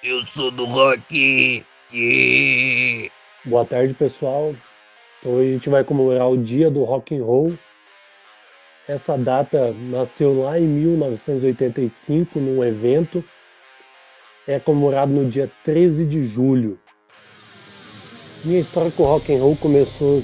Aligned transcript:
Eu 0.00 0.24
sou 0.28 0.52
do 0.52 0.64
rock. 0.64 1.64
Yeah. 1.92 3.10
Boa 3.44 3.64
tarde, 3.64 3.94
pessoal. 3.94 4.54
Então, 5.18 5.32
hoje 5.32 5.48
a 5.48 5.52
gente 5.54 5.68
vai 5.68 5.82
comemorar 5.82 6.30
o 6.30 6.38
dia 6.38 6.70
do 6.70 6.84
rock 6.84 7.16
and 7.16 7.24
roll. 7.24 7.58
Essa 8.86 9.18
data 9.18 9.72
nasceu 9.72 10.40
lá 10.40 10.56
em 10.56 10.68
1985 10.68 12.38
num 12.38 12.62
evento. 12.62 13.24
É 14.46 14.60
comemorado 14.60 15.12
no 15.12 15.28
dia 15.28 15.50
13 15.64 16.06
de 16.06 16.28
julho. 16.28 16.78
Minha 18.44 18.60
história 18.60 18.92
com 18.92 19.02
o 19.02 19.06
rock 19.06 19.34
and 19.34 19.40
roll 19.40 19.56
começou 19.56 20.22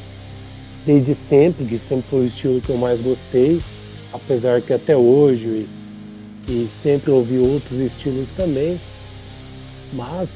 desde 0.86 1.16
sempre, 1.16 1.64
que 1.64 1.80
sempre 1.80 2.08
foi 2.08 2.20
o 2.20 2.26
estilo 2.26 2.60
que 2.60 2.70
eu 2.70 2.76
mais 2.76 3.00
gostei, 3.00 3.60
apesar 4.12 4.62
que 4.62 4.72
até 4.72 4.96
hoje 4.96 5.66
e, 6.48 6.52
e 6.52 6.68
sempre 6.68 7.10
ouvi 7.10 7.38
outros 7.38 7.80
estilos 7.80 8.28
também. 8.36 8.78
Mas 9.94 10.28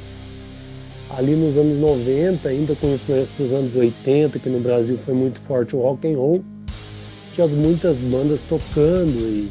ali 1.11 1.35
nos 1.35 1.57
anos 1.57 1.79
90, 1.79 2.49
ainda 2.49 2.75
com 2.77 2.95
influência 2.95 3.29
dos 3.39 3.53
anos 3.53 3.75
80, 3.75 4.39
que 4.39 4.49
no 4.49 4.61
Brasil 4.61 4.99
foi 4.99 5.15
muito 5.15 5.41
forte 5.41 5.75
o 5.75 5.81
rock 5.81 6.07
and 6.07 6.17
roll, 6.17 6.45
tinha 7.35 7.47
muitas 7.49 7.97
bandas 7.97 8.41
tocando 8.49 9.19
e 9.21 9.51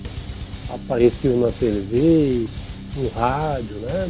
apareciam 0.70 1.38
na 1.38 1.50
TV, 1.50 2.46
no 2.96 3.10
rádio, 3.10 3.76
né? 3.78 4.10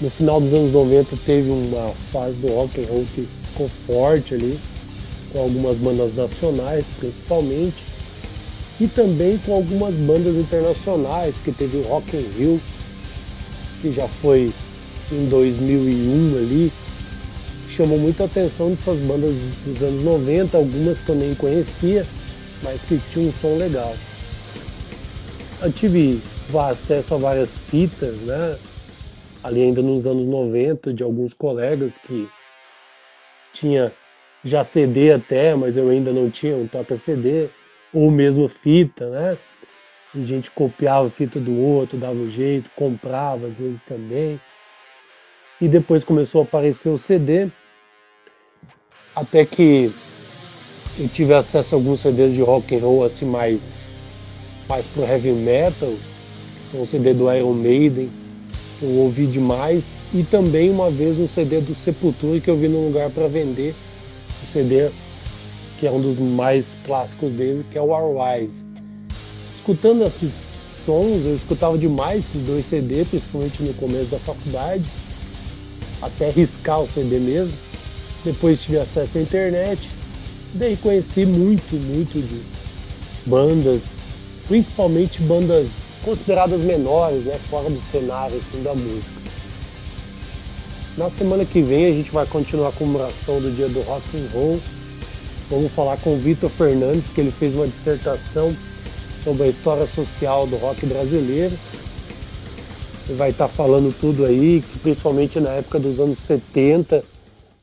No 0.00 0.10
final 0.10 0.40
dos 0.40 0.52
anos 0.52 0.72
90 0.72 1.16
teve 1.24 1.50
uma 1.50 1.92
fase 2.10 2.36
do 2.36 2.48
rock 2.48 2.80
and 2.80 2.86
roll 2.88 3.04
que 3.14 3.28
ficou 3.50 3.68
forte 3.86 4.34
ali, 4.34 4.58
com 5.32 5.40
algumas 5.40 5.76
bandas 5.76 6.16
nacionais 6.16 6.84
principalmente, 6.98 7.82
e 8.80 8.88
também 8.88 9.38
com 9.38 9.54
algumas 9.54 9.94
bandas 9.94 10.34
internacionais, 10.34 11.38
que 11.38 11.52
teve 11.52 11.76
o 11.76 11.82
Rock 11.82 12.16
in 12.16 12.38
Rio, 12.38 12.60
que 13.80 13.92
já 13.92 14.08
foi 14.08 14.52
em 15.12 15.28
2001 15.28 16.36
ali, 16.38 16.72
chamou 17.70 17.98
muita 17.98 18.24
atenção 18.24 18.70
dessas 18.70 18.98
bandas 19.00 19.34
dos 19.64 19.82
anos 19.82 20.02
90, 20.02 20.56
algumas 20.56 21.00
que 21.00 21.10
eu 21.10 21.14
nem 21.16 21.34
conhecia, 21.34 22.04
mas 22.62 22.80
que 22.82 22.98
tinham 23.12 23.28
um 23.28 23.32
som 23.32 23.56
legal. 23.58 23.94
Eu 25.62 25.72
tive 25.72 26.20
acesso 26.70 27.14
a 27.14 27.18
várias 27.18 27.50
fitas, 27.70 28.14
né? 28.22 28.56
Ali 29.44 29.62
ainda 29.62 29.82
nos 29.82 30.06
anos 30.06 30.24
90, 30.24 30.92
de 30.92 31.02
alguns 31.02 31.34
colegas 31.34 31.98
que 31.98 32.28
tinha 33.52 33.92
já 34.44 34.64
CD 34.64 35.12
até, 35.12 35.54
mas 35.54 35.76
eu 35.76 35.88
ainda 35.88 36.12
não 36.12 36.30
tinha 36.30 36.56
um 36.56 36.66
toca 36.66 36.96
CD, 36.96 37.48
ou 37.92 38.10
mesmo 38.10 38.48
fita, 38.48 39.08
né? 39.08 39.38
E 40.14 40.20
a 40.20 40.24
gente 40.24 40.50
copiava 40.50 41.06
a 41.06 41.10
fita 41.10 41.40
do 41.40 41.56
outro, 41.56 41.98
dava 41.98 42.14
um 42.14 42.28
jeito, 42.28 42.70
comprava 42.76 43.46
às 43.46 43.58
vezes 43.58 43.80
também 43.82 44.38
e 45.62 45.68
depois 45.68 46.02
começou 46.02 46.40
a 46.40 46.44
aparecer 46.44 46.88
o 46.88 46.98
CD, 46.98 47.48
até 49.14 49.44
que 49.44 49.92
eu 50.98 51.08
tive 51.08 51.32
acesso 51.32 51.76
a 51.76 51.78
alguns 51.78 52.00
CDs 52.00 52.34
de 52.34 52.42
rock 52.42 52.74
and 52.74 52.80
roll 52.80 53.04
assim 53.04 53.24
mais 53.24 53.78
mais 54.68 54.84
pro 54.88 55.04
heavy 55.04 55.30
metal, 55.30 55.88
que 55.90 56.72
são 56.72 56.82
um 56.82 56.84
CD 56.84 57.14
do 57.14 57.32
Iron 57.32 57.52
Maiden, 57.52 58.10
que 58.80 58.84
eu 58.84 58.90
ouvi 58.96 59.24
demais, 59.24 59.98
e 60.12 60.24
também 60.24 60.68
uma 60.68 60.90
vez 60.90 61.16
um 61.20 61.28
CD 61.28 61.60
do 61.60 61.76
Sepultura 61.76 62.40
que 62.40 62.50
eu 62.50 62.56
vi 62.56 62.66
num 62.66 62.88
lugar 62.88 63.10
para 63.10 63.28
vender, 63.28 63.72
o 64.42 64.46
CD 64.46 64.90
que 65.78 65.86
é 65.86 65.92
um 65.92 66.00
dos 66.00 66.18
mais 66.18 66.76
clássicos 66.84 67.32
dele, 67.32 67.64
que 67.70 67.78
é 67.78 67.80
o 67.80 68.18
Wise. 68.18 68.64
Escutando 69.58 70.02
esses 70.02 70.54
sons, 70.84 71.24
eu 71.24 71.36
escutava 71.36 71.78
demais 71.78 72.24
esses 72.30 72.42
dois 72.42 72.66
CDs, 72.66 73.06
principalmente 73.06 73.62
no 73.62 73.72
começo 73.74 74.06
da 74.06 74.18
faculdade 74.18 74.82
até 76.02 76.30
riscar 76.30 76.82
o 76.82 76.88
CD 76.88 77.18
mesmo. 77.18 77.56
Depois 78.24 78.62
tive 78.62 78.78
acesso 78.78 79.18
à 79.18 79.20
internet, 79.20 79.88
daí 80.54 80.76
conheci 80.76 81.24
muito, 81.24 81.74
muito 81.74 82.20
de 82.20 82.42
bandas, 83.26 83.96
principalmente 84.46 85.20
bandas 85.22 85.92
consideradas 86.04 86.60
menores, 86.60 87.24
né, 87.24 87.34
fora 87.48 87.70
do 87.70 87.80
cenário 87.80 88.36
assim, 88.36 88.62
da 88.62 88.74
música. 88.74 89.22
Na 90.96 91.10
semana 91.10 91.44
que 91.44 91.62
vem 91.62 91.86
a 91.86 91.92
gente 91.92 92.10
vai 92.10 92.26
continuar 92.26 92.68
a 92.68 92.72
comemoração 92.72 93.40
do 93.40 93.50
dia 93.50 93.68
do 93.68 93.80
rock 93.80 94.04
and 94.16 94.28
roll. 94.32 94.60
Vamos 95.48 95.72
falar 95.72 95.96
com 95.98 96.14
o 96.14 96.18
Vitor 96.18 96.50
Fernandes, 96.50 97.08
que 97.08 97.20
ele 97.20 97.30
fez 97.30 97.54
uma 97.54 97.66
dissertação 97.66 98.54
sobre 99.24 99.44
a 99.44 99.48
história 99.48 99.86
social 99.86 100.46
do 100.46 100.56
rock 100.56 100.84
brasileiro 100.86 101.56
vai 103.10 103.30
estar 103.30 103.48
tá 103.48 103.52
falando 103.52 103.92
tudo 103.98 104.24
aí, 104.24 104.62
principalmente 104.82 105.40
na 105.40 105.50
época 105.50 105.78
dos 105.78 105.98
anos 105.98 106.18
70, 106.18 107.02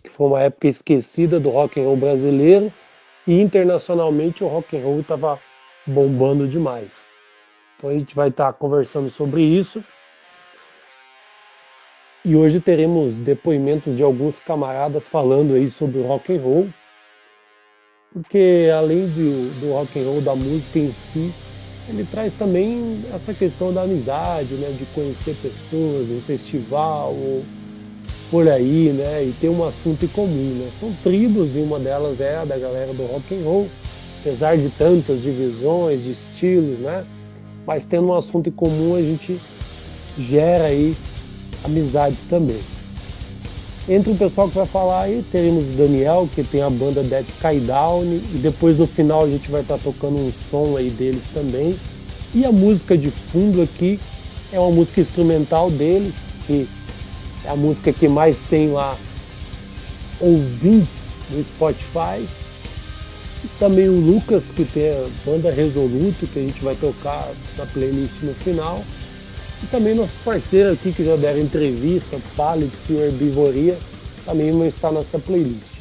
que 0.04 0.10
foi 0.10 0.28
uma 0.28 0.42
época 0.42 0.68
esquecida 0.68 1.40
do 1.40 1.50
rock 1.50 1.80
and 1.80 1.84
roll 1.84 1.96
brasileiro, 1.96 2.74
e 3.26 3.40
internacionalmente 3.40 4.44
o 4.44 4.48
rock 4.48 4.76
and 4.76 4.82
roll 4.82 5.00
estava 5.00 5.40
bombando 5.86 6.48
demais. 6.48 7.08
Então 7.78 7.90
a 7.90 7.94
gente 7.94 8.16
vai 8.16 8.30
estar 8.30 8.52
tá 8.52 8.54
conversando 8.54 9.10
sobre 9.10 9.42
isso. 9.42 9.84
E 12.26 12.36
hoje 12.36 12.60
teremos 12.60 13.20
depoimentos 13.20 13.96
de 13.96 14.04
alguns 14.04 14.40
camaradas 14.40 15.08
falando 15.08 15.54
aí 15.54 15.70
sobre 15.70 16.00
o 16.00 16.06
rock 16.06 16.36
and 16.36 16.42
roll, 16.42 16.70
porque 18.12 18.70
além 18.78 19.08
do, 19.08 19.60
do 19.62 19.72
rock 19.72 20.00
and 20.00 20.04
roll, 20.04 20.22
da 20.22 20.36
música 20.36 20.80
em 20.80 20.92
si, 20.92 21.34
ele 21.90 22.06
traz 22.10 22.34
também 22.34 23.02
essa 23.14 23.34
questão 23.34 23.74
da 23.74 23.82
amizade, 23.82 24.54
né, 24.56 24.74
de 24.78 24.86
conhecer 24.94 25.36
pessoas 25.42 26.10
em 26.10 26.22
festival 26.22 27.14
ou 27.14 27.44
por 28.30 28.48
aí, 28.48 28.94
né, 28.94 29.24
e 29.24 29.34
ter 29.42 29.50
um 29.50 29.66
assunto 29.66 30.06
em 30.06 30.08
comum, 30.10 30.54
né? 30.60 30.70
São 30.80 30.94
tribos 31.04 31.50
e 31.56 31.60
uma 31.60 31.80
delas 31.80 32.22
é 32.22 32.38
a 32.38 32.46
da 32.46 32.58
galera 32.60 32.94
do 32.94 33.04
rock 33.08 33.34
and 33.34 33.44
roll, 33.44 33.68
apesar 34.22 34.56
de 34.56 34.70
tantas 34.70 35.24
divisões, 35.24 36.04
de 36.04 36.12
estilos, 36.12 36.78
né? 36.80 37.04
Mas 37.66 37.88
tendo 37.88 38.08
um 38.08 38.14
assunto 38.14 38.50
em 38.50 38.52
comum 38.52 38.96
a 38.96 39.02
gente 39.02 39.40
gera 40.18 40.66
aí 40.66 40.96
amizades 41.64 42.24
também. 42.30 42.60
Entre 43.90 44.12
o 44.12 44.16
pessoal 44.16 44.48
que 44.48 44.56
vai 44.56 44.68
falar 44.68 45.02
aí, 45.02 45.26
teremos 45.32 45.64
o 45.64 45.72
Daniel, 45.76 46.30
que 46.36 46.44
tem 46.44 46.62
a 46.62 46.70
banda 46.70 47.02
Dead 47.02 47.26
Sky 47.28 47.60
Down, 47.60 48.04
e 48.04 48.38
depois 48.38 48.78
no 48.78 48.86
final 48.86 49.24
a 49.24 49.28
gente 49.28 49.50
vai 49.50 49.62
estar 49.62 49.80
tá 49.80 49.84
tocando 49.84 50.20
um 50.20 50.32
som 50.32 50.78
aí 50.78 50.92
deles 50.92 51.24
também. 51.34 51.76
E 52.36 52.46
a 52.46 52.52
música 52.52 52.96
de 52.96 53.10
fundo 53.10 53.64
aqui 53.64 54.00
é 54.54 54.60
uma 54.60 54.70
música 54.70 55.02
instrumental 55.02 55.72
deles, 55.72 56.28
que 56.46 56.68
é 57.44 57.50
a 57.50 57.56
música 57.56 57.92
que 57.92 58.08
mais 58.08 58.40
tem 58.42 58.72
lá 58.72 58.96
ouvintes 60.22 61.10
no 61.32 61.44
Spotify. 61.44 62.24
E 63.44 63.48
também 63.58 63.90
o 63.90 64.00
Lucas, 64.00 64.52
que 64.52 64.66
tem 64.66 64.92
a 64.92 65.08
banda 65.26 65.50
Resoluto, 65.50 66.28
que 66.28 66.38
a 66.38 66.44
gente 66.44 66.64
vai 66.64 66.76
tocar 66.76 67.28
na 67.58 67.66
playlist 67.66 68.22
no 68.22 68.36
final. 68.36 68.84
E 69.64 69.68
também 69.68 69.94
nosso 69.94 70.14
parceiro 70.24 70.72
aqui 70.74 70.94
que 70.94 71.04
já 71.04 71.16
deram 71.16 71.40
entrevista, 71.40 72.20
Palix 72.36 72.90
e 72.90 72.94
Herbivoria, 72.94 73.78
também 74.26 74.68
estar 74.68 74.92
nessa 74.92 75.20
playlist. 75.20 75.80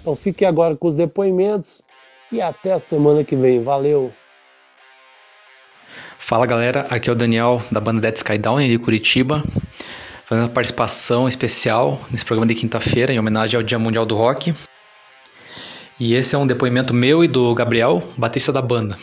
Então 0.00 0.16
fique 0.16 0.44
agora 0.44 0.76
com 0.76 0.88
os 0.88 0.94
depoimentos 0.94 1.82
e 2.30 2.40
até 2.40 2.72
a 2.72 2.78
semana 2.78 3.22
que 3.22 3.36
vem. 3.36 3.62
Valeu! 3.62 4.12
Fala 6.18 6.46
galera, 6.46 6.86
aqui 6.88 7.10
é 7.10 7.12
o 7.12 7.16
Daniel 7.16 7.60
da 7.70 7.80
banda 7.80 8.00
Dead 8.00 8.16
Sky 8.16 8.38
Down 8.38 8.60
de 8.60 8.78
Curitiba, 8.78 9.42
fazendo 10.24 10.44
uma 10.44 10.50
participação 10.50 11.28
especial 11.28 12.00
nesse 12.10 12.24
programa 12.24 12.46
de 12.46 12.54
quinta-feira 12.58 13.12
em 13.12 13.18
homenagem 13.18 13.56
ao 13.56 13.62
Dia 13.62 13.78
Mundial 13.78 14.06
do 14.06 14.16
Rock. 14.16 14.54
E 16.00 16.14
esse 16.14 16.34
é 16.34 16.38
um 16.38 16.46
depoimento 16.46 16.94
meu 16.94 17.22
e 17.22 17.28
do 17.28 17.54
Gabriel, 17.54 18.02
batista 18.16 18.50
da 18.52 18.62
banda. 18.62 18.96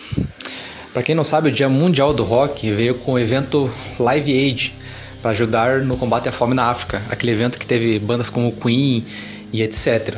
Para 0.99 1.05
quem 1.05 1.15
não 1.15 1.23
sabe, 1.23 1.47
o 1.47 1.51
Dia 1.53 1.69
Mundial 1.69 2.13
do 2.13 2.25
Rock 2.25 2.69
veio 2.73 2.93
com 2.93 3.13
o 3.13 3.19
evento 3.19 3.71
Live 3.97 4.37
Aid 4.37 4.75
para 5.21 5.31
ajudar 5.31 5.79
no 5.79 5.95
combate 5.95 6.27
à 6.27 6.31
fome 6.33 6.53
na 6.53 6.65
África, 6.65 7.01
aquele 7.09 7.31
evento 7.31 7.57
que 7.57 7.65
teve 7.65 7.97
bandas 7.99 8.29
como 8.29 8.51
Queen 8.51 9.05
e 9.53 9.61
etc. 9.61 10.17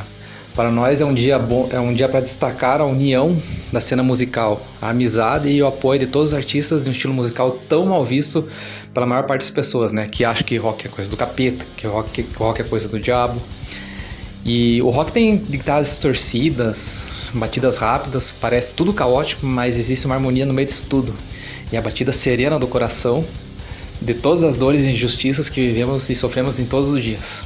Para 0.56 0.72
nós 0.72 1.00
é 1.00 1.06
um 1.06 1.14
dia 1.14 1.38
bom, 1.38 1.70
é 1.72 1.80
um 1.80 1.94
dia 1.94 2.10
para 2.10 2.22
destacar 2.22 2.82
a 2.82 2.86
união 2.86 3.40
da 3.72 3.80
cena 3.80 4.02
musical, 4.02 4.60
a 4.82 4.90
amizade 4.90 5.50
e 5.50 5.62
o 5.62 5.68
apoio 5.68 6.00
de 6.00 6.08
todos 6.08 6.32
os 6.32 6.34
artistas 6.34 6.84
de 6.84 6.90
um 6.90 6.94
estilo 6.94 7.14
musical 7.14 7.60
tão 7.70 7.86
mal 7.86 8.04
visto 8.04 8.50
pela 8.92 9.06
maior 9.06 9.28
parte 9.28 9.42
das 9.42 9.52
pessoas, 9.52 9.92
né? 9.92 10.08
Que 10.08 10.26
acham 10.26 10.44
que 10.44 10.58
rock 10.58 10.88
é 10.88 10.90
coisa 10.90 11.12
do 11.12 11.16
capeta, 11.16 11.64
que 11.78 11.86
rock, 11.86 12.26
rock 12.36 12.60
é 12.60 12.64
coisa 12.64 12.90
do 12.90 13.00
diabo. 13.00 13.40
E 14.44 14.82
o 14.82 14.90
rock 14.90 15.12
tem 15.12 15.38
guitarras 15.38 15.90
distorcidas, 15.90 17.04
batidas 17.34 17.78
rápidas, 17.78 18.32
parece 18.32 18.74
tudo 18.76 18.94
caótico, 18.94 19.46
mas 19.46 19.78
existe 19.78 20.06
uma 20.06 20.16
harmonia 20.16 20.46
no 20.46 20.54
meio 20.54 20.68
disso 20.68 20.86
tudo. 20.90 21.14
E 21.72 21.78
a 21.78 21.82
batida 21.82 22.12
serena 22.12 22.60
do 22.60 22.68
coração 22.68 23.26
de 24.02 24.14
todas 24.14 24.44
as 24.44 24.58
dores 24.58 24.82
e 24.82 24.90
injustiças 24.90 25.50
que 25.50 25.62
vivemos 25.68 26.10
e 26.10 26.16
sofremos 26.16 26.60
em 26.60 26.66
todos 26.66 26.90
os 26.90 27.02
dias. 27.04 27.44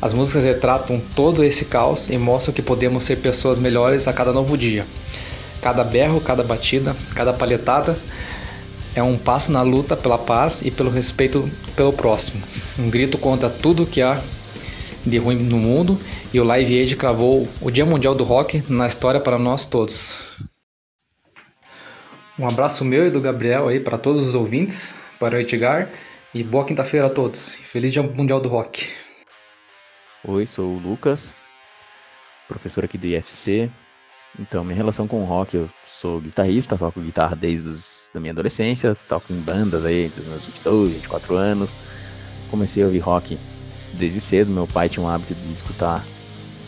As 0.00 0.12
músicas 0.12 0.44
retratam 0.44 1.00
todo 1.14 1.42
esse 1.42 1.64
caos 1.64 2.08
e 2.08 2.16
mostram 2.18 2.54
que 2.54 2.62
podemos 2.62 3.04
ser 3.04 3.16
pessoas 3.16 3.58
melhores 3.58 4.06
a 4.06 4.12
cada 4.12 4.32
novo 4.32 4.56
dia. 4.56 4.86
Cada 5.60 5.82
berro, 5.82 6.20
cada 6.20 6.42
batida, 6.42 6.94
cada 7.14 7.32
palhetada 7.32 7.98
é 8.94 9.02
um 9.02 9.16
passo 9.16 9.50
na 9.50 9.62
luta 9.62 9.96
pela 9.96 10.18
paz 10.18 10.60
e 10.62 10.70
pelo 10.70 10.90
respeito 10.90 11.48
pelo 11.74 11.92
próximo. 11.92 12.42
Um 12.78 12.88
grito 12.88 13.18
contra 13.18 13.48
tudo 13.48 13.86
que 13.86 14.00
há 14.00 14.20
de 15.08 15.18
ruim 15.18 15.36
no 15.36 15.56
mundo 15.56 15.98
e 16.32 16.40
o 16.40 16.44
Live 16.44 16.78
Aid 16.80 16.96
cravou 16.96 17.48
o 17.60 17.70
Dia 17.70 17.86
Mundial 17.86 18.14
do 18.14 18.24
Rock 18.24 18.62
na 18.68 18.86
história 18.86 19.20
para 19.20 19.38
nós 19.38 19.64
todos. 19.64 20.22
Um 22.38 22.46
abraço 22.46 22.84
meu 22.84 23.06
e 23.06 23.10
do 23.10 23.20
Gabriel 23.20 23.68
aí 23.68 23.80
para 23.80 23.98
todos 23.98 24.28
os 24.28 24.34
ouvintes, 24.34 24.94
para 25.18 25.36
o 25.36 25.40
Edgar 25.40 25.90
e 26.32 26.42
boa 26.44 26.64
quinta-feira 26.64 27.06
a 27.06 27.10
todos. 27.10 27.54
Feliz 27.54 27.92
Dia 27.92 28.02
Mundial 28.02 28.40
do 28.40 28.48
Rock. 28.48 28.88
Oi, 30.24 30.46
sou 30.46 30.66
o 30.66 30.78
Lucas, 30.78 31.36
professor 32.46 32.84
aqui 32.84 32.96
do 32.96 33.06
IFC. 33.06 33.70
Então, 34.38 34.62
minha 34.62 34.76
relação 34.76 35.08
com 35.08 35.22
o 35.22 35.24
rock, 35.24 35.56
eu 35.56 35.68
sou 35.86 36.20
guitarrista, 36.20 36.76
toco 36.76 37.00
guitarra 37.00 37.34
desde 37.34 37.70
os, 37.70 38.10
da 38.14 38.20
minha 38.20 38.32
adolescência, 38.32 38.94
toco 39.08 39.32
em 39.32 39.40
bandas 39.40 39.84
aí 39.84 40.08
dos 40.08 40.24
meus 40.26 40.44
22, 40.44 40.92
24 40.92 41.34
anos. 41.34 41.76
Comecei 42.50 42.82
a 42.82 42.86
ouvir 42.86 43.00
rock 43.00 43.38
desde 43.98 44.20
cedo, 44.20 44.50
meu 44.50 44.66
pai 44.66 44.88
tinha 44.88 45.04
um 45.04 45.08
hábito 45.08 45.34
de 45.34 45.52
escutar 45.52 46.04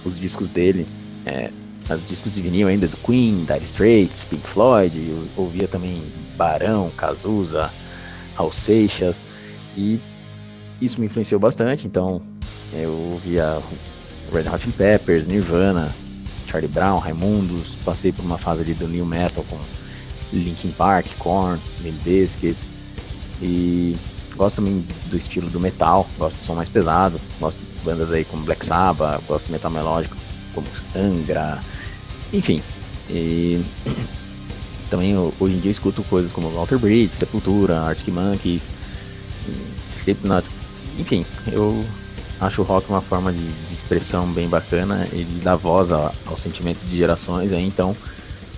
os 0.04 0.18
discos 0.18 0.48
dele, 0.48 0.86
é, 1.24 1.50
os 1.88 2.06
discos 2.08 2.32
de 2.32 2.42
vinil 2.42 2.68
ainda 2.68 2.86
do 2.86 2.96
Queen, 2.98 3.44
Dire 3.44 3.62
Straits, 3.62 4.24
Pink 4.24 4.46
Floyd, 4.46 4.96
eu 4.96 5.28
ouvia 5.36 5.66
também 5.66 6.02
Barão, 6.36 6.90
Cazuza, 6.96 7.70
Raul 8.34 8.52
Seixas, 8.52 9.22
e 9.76 10.00
isso 10.80 11.00
me 11.00 11.06
influenciou 11.06 11.40
bastante, 11.40 11.86
então 11.86 12.22
eu 12.72 12.90
ouvia 12.90 13.60
Red 14.32 14.48
Hot 14.48 14.62
Chili 14.62 14.72
Peppers, 14.72 15.26
Nirvana, 15.26 15.94
Charlie 16.46 16.68
Brown, 16.68 16.98
Raimundos, 16.98 17.76
passei 17.84 18.12
por 18.12 18.24
uma 18.24 18.38
fase 18.38 18.62
ali 18.62 18.74
do 18.74 18.88
New 18.88 19.06
Metal 19.06 19.44
com 19.48 19.58
Linkin 20.32 20.70
Park, 20.72 21.06
Korn, 21.18 21.60
Limp 21.82 22.02
Bizkit, 22.02 22.56
e 23.42 23.96
gosto 24.40 24.56
também 24.56 24.82
do 25.04 25.18
estilo 25.18 25.50
do 25.50 25.60
metal, 25.60 26.08
gosto 26.16 26.38
do 26.38 26.42
som 26.42 26.54
mais 26.54 26.68
pesado, 26.70 27.20
gosto 27.38 27.58
de 27.58 27.84
bandas 27.84 28.10
aí 28.10 28.24
como 28.24 28.42
Black 28.42 28.64
Sabbath, 28.64 29.22
gosto 29.28 29.46
de 29.46 29.52
metal 29.52 29.70
melódico 29.70 30.16
como 30.54 30.66
Angra, 30.96 31.60
enfim. 32.32 32.62
E 33.10 33.62
também 34.88 35.14
hoje 35.14 35.56
em 35.56 35.60
dia 35.60 35.70
escuto 35.70 36.02
coisas 36.04 36.32
como 36.32 36.48
Walter 36.52 36.78
Bridge, 36.78 37.14
Sepultura, 37.14 37.82
Arctic 37.82 38.14
Monkeys, 38.14 38.70
Slipknot, 39.90 40.48
enfim, 40.98 41.26
eu 41.52 41.84
acho 42.40 42.62
o 42.62 42.64
rock 42.64 42.88
uma 42.88 43.02
forma 43.02 43.30
de, 43.34 43.46
de 43.46 43.74
expressão 43.74 44.26
bem 44.32 44.48
bacana 44.48 45.06
e 45.12 45.22
de 45.22 45.40
dar 45.40 45.56
voz 45.56 45.92
ao, 45.92 46.14
ao 46.24 46.38
sentimento 46.38 46.80
de 46.86 46.96
gerações, 46.96 47.52
aí, 47.52 47.66
então 47.66 47.94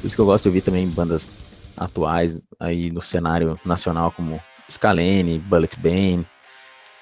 por 0.01 0.07
isso 0.07 0.15
que 0.15 0.23
eu 0.23 0.27
gosto 0.27 0.45
de 0.45 0.49
ouvir 0.49 0.61
também 0.61 0.87
bandas 0.87 1.29
atuais 1.77 2.41
aí 2.61 2.89
no 2.93 3.03
cenário 3.03 3.59
nacional 3.65 4.13
como 4.13 4.41
Scalene, 4.73 5.39
Bullet 5.39 5.79
Bane. 5.79 6.27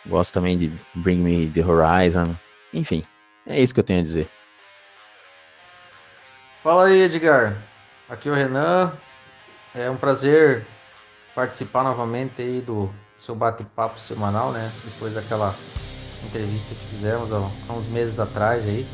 Gosto 0.06 0.34
também 0.34 0.56
de 0.56 0.72
Bring 0.94 1.19
Me 1.19 1.49
the 1.50 1.62
Horizon. 1.64 2.34
Enfim, 2.72 3.05
é 3.46 3.61
isso 3.61 3.75
que 3.75 3.81
eu 3.81 3.84
tenho 3.84 4.00
a 4.00 4.02
dizer. 4.02 4.28
Fala 6.62 6.87
aí, 6.87 7.02
Edgar. 7.02 7.56
Aqui 8.08 8.28
é 8.28 8.32
o 8.32 8.34
Renan. 8.34 8.93
É 9.75 9.88
um 9.90 9.96
prazer 9.96 10.67
participar 11.34 11.84
novamente 11.84 12.43
aí 12.43 12.61
do 12.61 12.90
seu 13.17 13.34
bate-papo 13.34 13.99
semanal, 13.99 14.52
né? 14.52 14.70
Depois 14.84 15.14
daquela 15.14 15.55
entrevista 16.25 16.75
que 16.75 16.87
fizemos 16.87 17.31
há 17.32 17.73
uns 17.73 17.87
meses 17.87 18.19
atrás 18.19 18.64
aí. 18.64 18.87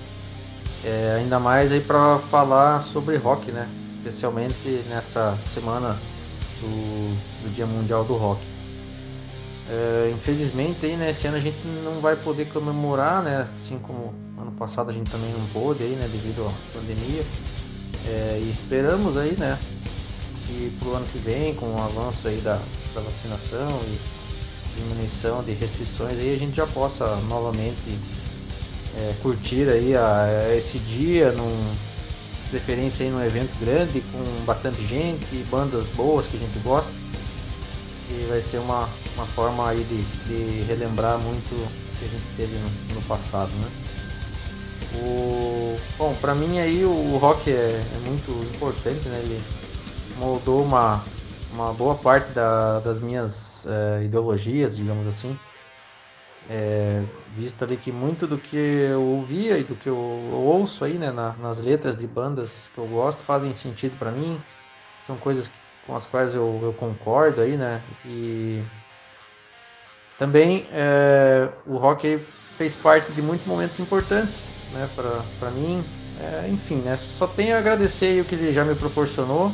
É, 0.85 1.17
ainda 1.19 1.41
mais 1.41 1.73
aí 1.73 1.81
para 1.81 2.19
falar 2.31 2.83
sobre 2.83 3.17
rock, 3.17 3.51
né? 3.51 3.69
Especialmente 3.97 4.85
nessa 4.89 5.37
semana 5.39 5.97
do, 6.61 7.43
do 7.43 7.55
Dia 7.55 7.67
Mundial 7.67 8.05
do 8.05 8.15
Rock. 8.15 8.56
É, 9.69 10.13
infelizmente 10.15 10.87
aí, 10.87 10.97
né, 10.97 11.11
esse 11.11 11.27
ano 11.27 11.37
a 11.37 11.41
gente 11.41 11.59
não 11.83 12.01
vai 12.01 12.15
poder 12.15 12.47
comemorar, 12.49 13.23
né, 13.23 13.49
assim 13.57 13.79
como 13.79 14.15
ano 14.39 14.53
passado 14.53 14.91
a 14.91 14.93
gente 14.93 15.11
também 15.11 15.31
não 15.33 15.45
pôde 15.49 15.83
aí, 15.83 15.97
né, 15.97 16.09
devido 16.11 16.47
à 16.47 16.79
pandemia. 16.79 17.23
É, 18.07 18.41
e 18.41 18.51
esperamos 18.51 19.17
aí, 19.17 19.37
né, 19.37 19.59
que 20.47 20.73
pro 20.79 20.95
ano 20.95 21.07
que 21.13 21.19
vem, 21.19 21.55
com 21.55 21.67
o 21.67 21.83
avanço 21.83 22.29
aí 22.29 22.37
da, 22.37 22.61
da 22.95 23.01
vacinação 23.01 23.81
e 23.89 23.99
diminuição 24.77 25.43
de 25.43 25.53
restrições 25.53 26.19
aí, 26.19 26.35
a 26.35 26.39
gente 26.39 26.57
já 26.57 26.67
possa 26.67 27.17
novamente 27.29 27.99
é, 28.97 29.15
curtir 29.21 29.69
aí 29.69 29.97
a, 29.97 30.23
a 30.49 30.57
esse 30.57 30.79
dia, 30.79 31.33
num, 31.33 31.75
preferência 32.51 33.05
aí 33.05 33.11
num 33.11 33.25
evento 33.25 33.53
grande, 33.59 34.01
com 34.13 34.45
bastante 34.45 34.81
gente, 34.87 35.27
bandas 35.51 35.87
boas 35.97 36.27
que 36.27 36.37
a 36.37 36.41
gente 36.41 36.59
gosta 36.61 36.91
que 38.07 38.27
vai 38.29 38.41
ser 38.41 38.59
uma, 38.59 38.89
uma 39.17 39.27
forma 39.27 39.69
aí 39.69 39.83
de, 39.85 40.03
de 40.27 40.63
relembrar 40.65 41.19
muito 41.19 41.55
o 41.55 41.99
que 41.99 42.05
a 42.05 42.09
gente 42.09 42.37
teve 42.37 42.55
no, 42.57 42.95
no 42.95 43.03
passado, 43.03 43.51
né? 43.57 43.69
O, 44.95 45.77
bom, 45.99 46.15
para 46.21 46.35
mim 46.35 46.59
aí 46.59 46.85
o 46.85 47.17
rock 47.17 47.51
é, 47.51 47.83
é, 47.95 47.99
muito 48.07 48.31
importante, 48.55 49.09
né? 49.09 49.19
Ele 49.19 49.43
moldou 50.19 50.63
uma, 50.63 51.03
uma 51.53 51.73
boa 51.73 51.95
parte 51.95 52.31
da, 52.33 52.79
das 52.81 53.01
minhas 53.01 53.67
é, 53.67 54.05
ideologias, 54.05 54.77
digamos 54.77 55.07
assim. 55.07 55.39
É, 56.49 57.03
visto 57.35 57.65
ali 57.65 57.77
que 57.77 57.91
muito 57.91 58.27
do 58.27 58.39
que 58.39 58.57
eu 58.57 59.03
ouvia 59.03 59.59
e 59.59 59.65
do 59.65 59.75
que 59.75 59.89
eu, 59.89 59.97
eu 59.97 60.39
ouço 60.39 60.85
aí, 60.85 60.95
né, 60.95 61.11
na, 61.11 61.33
nas 61.33 61.61
letras 61.61 61.97
de 61.97 62.07
bandas 62.07 62.71
que 62.73 62.79
eu 62.79 62.87
gosto 62.87 63.25
fazem 63.25 63.55
sentido 63.55 63.99
para 63.99 64.13
mim. 64.13 64.41
São 65.05 65.17
coisas 65.17 65.49
que 65.49 65.55
com 65.87 65.95
as 65.95 66.05
quais 66.05 66.35
eu, 66.35 66.59
eu 66.63 66.73
concordo 66.73 67.41
aí, 67.41 67.57
né? 67.57 67.81
E 68.05 68.63
também 70.19 70.67
é, 70.73 71.49
o 71.67 71.77
rock 71.77 72.19
fez 72.57 72.75
parte 72.75 73.13
de 73.13 73.21
muitos 73.21 73.47
momentos 73.47 73.79
importantes, 73.79 74.53
né? 74.73 74.89
Para 75.39 75.51
mim, 75.51 75.85
é, 76.21 76.49
enfim, 76.49 76.77
né? 76.77 76.97
Só 76.97 77.27
tenho 77.27 77.55
a 77.55 77.59
agradecer 77.59 78.21
o 78.21 78.25
que 78.25 78.35
ele 78.35 78.53
já 78.53 78.65
me 78.65 78.75
proporcionou 78.75 79.53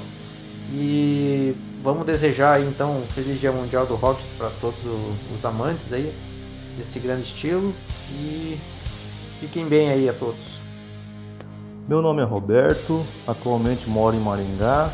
e 0.71 1.55
vamos 1.83 2.07
desejar 2.07 2.61
então 2.61 2.99
um 2.99 3.07
feliz 3.07 3.41
dia 3.41 3.51
mundial 3.51 3.87
do 3.87 3.97
rock 3.97 4.23
para 4.39 4.51
todos 4.61 4.79
os 5.35 5.45
amantes 5.45 5.93
aí 5.93 6.15
desse 6.79 6.99
grande 7.01 7.23
estilo 7.23 7.75
e 8.13 8.59
fiquem 9.41 9.67
bem 9.67 9.91
aí 9.91 10.09
a 10.09 10.13
todos. 10.13 10.53
Meu 11.89 12.01
nome 12.01 12.23
é 12.23 12.25
Roberto, 12.25 13.05
atualmente 13.27 13.91
moro 13.91 14.15
em 14.15 14.21
Maringá, 14.21 14.89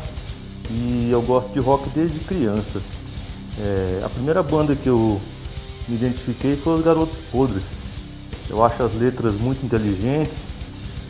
e 0.71 1.09
eu 1.11 1.21
gosto 1.21 1.53
de 1.53 1.59
rock 1.59 1.87
desde 1.89 2.19
criança. 2.21 2.81
É, 3.59 4.01
a 4.03 4.09
primeira 4.09 4.41
banda 4.41 4.75
que 4.75 4.87
eu 4.87 5.21
me 5.89 5.95
identifiquei 5.95 6.55
foi 6.55 6.75
os 6.75 6.85
Garotos 6.85 7.17
Podres. 7.31 7.63
Eu 8.47 8.63
acho 8.63 8.81
as 8.83 8.93
letras 8.93 9.35
muito 9.35 9.65
inteligentes, 9.65 10.33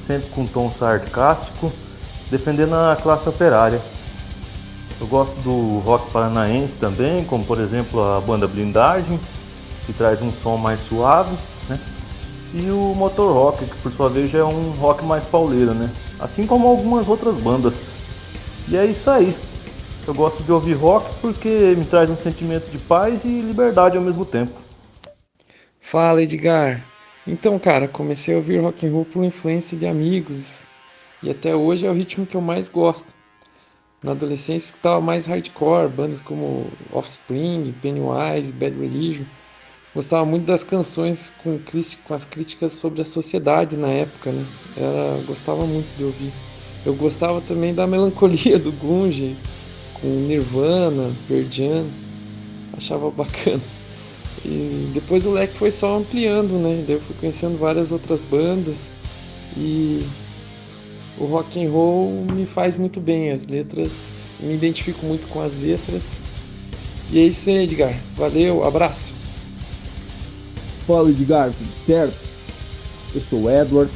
sempre 0.08 0.30
com 0.30 0.42
um 0.42 0.48
tom 0.48 0.72
sarcástico, 0.72 1.72
defendendo 2.32 2.74
a 2.74 2.96
classe 2.96 3.28
operária. 3.28 3.82
Eu 5.00 5.08
gosto 5.08 5.34
do 5.42 5.80
rock 5.80 6.10
paranaense 6.12 6.74
também, 6.74 7.24
como 7.26 7.44
por 7.44 7.60
exemplo 7.60 8.02
a 8.02 8.22
banda 8.22 8.48
Blindagem, 8.48 9.20
que 9.86 9.94
traz 9.94 10.22
um 10.22 10.32
som 10.32 10.58
mais 10.58 10.80
suave, 10.88 11.36
né? 11.68 11.80
E 12.54 12.70
o 12.72 12.94
motor 12.96 13.34
rock, 13.34 13.66
que 13.66 13.76
por 13.78 13.92
sua 13.92 14.10
vez 14.10 14.32
já 14.32 14.40
é 14.40 14.44
um 14.44 14.72
rock 14.72 15.04
mais 15.06 15.24
pauleiro, 15.24 15.74
né? 15.74 15.90
Assim 16.20 16.46
como 16.46 16.68
algumas 16.68 17.08
outras 17.08 17.36
bandas. 17.36 17.74
E 18.68 18.76
é 18.76 18.86
isso 18.86 19.10
aí. 19.10 19.36
Eu 20.08 20.14
gosto 20.14 20.42
de 20.44 20.52
ouvir 20.52 20.74
rock 20.74 21.06
porque 21.22 21.76
me 21.78 21.86
traz 21.86 22.10
um 22.10 22.18
sentimento 22.18 22.70
de 22.72 22.78
paz 22.78 23.24
e 23.24 23.28
liberdade 23.28 23.96
ao 23.96 24.04
mesmo 24.04 24.26
tempo. 24.26 24.69
Fala, 25.90 26.22
Edgar. 26.22 26.86
Então, 27.26 27.58
cara, 27.58 27.88
comecei 27.88 28.36
a 28.36 28.38
ouvir 28.38 28.62
rock 28.62 28.86
and 28.86 28.92
roll 28.92 29.06
por 29.06 29.24
influência 29.24 29.76
de 29.76 29.88
amigos 29.88 30.68
e 31.24 31.32
até 31.32 31.56
hoje 31.56 31.84
é 31.84 31.90
o 31.90 31.96
ritmo 31.96 32.28
que 32.28 32.38
eu 32.38 32.42
mais 32.42 32.70
gosto. 32.70 33.16
Na 34.04 34.12
adolescência 34.12 34.68
escutava 34.68 35.02
mais 35.02 35.26
hardcore, 35.26 35.90
bandas 35.90 36.22
como 36.22 36.68
Offspring, 36.92 37.74
Pennywise, 37.82 38.54
Bad 38.54 38.80
Religion. 38.80 39.26
Gostava 39.96 40.24
muito 40.28 40.46
das 40.46 40.64
canções 40.64 41.34
com, 41.42 41.60
com 42.04 42.14
as 42.14 42.24
críticas 42.24 42.74
sobre 42.74 43.02
a 43.02 43.06
sociedade 43.06 43.76
na 43.76 43.90
época, 43.90 44.32
né? 44.32 44.46
Era, 44.78 45.24
gostava 45.26 45.66
muito 45.66 45.92
de 45.98 46.04
ouvir. 46.04 46.32
Eu 46.86 46.94
gostava 46.94 47.42
também 47.42 47.74
da 47.74 47.88
melancolia 47.88 48.60
do 48.60 48.72
Gunge, 48.74 49.36
com 50.00 50.08
Nirvana, 50.08 51.12
Pearl 51.28 51.88
achava 52.78 53.10
bacana. 53.10 53.79
E 54.46 54.90
depois 54.94 55.26
o 55.26 55.32
leque 55.32 55.54
foi 55.54 55.72
só 55.72 55.98
ampliando, 55.98 56.54
né? 56.54 56.86
Eu 56.88 57.02
fui 57.02 57.16
conhecendo 57.20 57.58
várias 57.58 57.92
outras 57.92 58.24
bandas 58.24 58.90
e 59.58 60.06
o 61.18 61.26
rock 61.26 61.64
and 61.64 61.70
roll 61.70 62.26
me 62.34 62.46
faz 62.46 62.78
muito 62.78 63.00
bem, 63.00 63.32
as 63.32 63.46
letras, 63.46 64.38
me 64.40 64.54
identifico 64.54 65.06
muito 65.06 65.28
com 65.28 65.42
as 65.42 65.56
letras. 65.56 66.20
E 67.12 67.20
é 67.20 67.24
isso 67.24 67.50
aí, 67.50 67.64
Edgar. 67.64 67.94
Valeu, 68.16 68.64
abraço. 68.64 69.16
Fala, 70.88 71.10
Edgar, 71.10 71.52
tudo 71.52 71.86
certo? 71.86 72.18
Eu 73.14 73.22
sou 73.22 73.44
o 73.44 73.50
Edward 73.50 73.92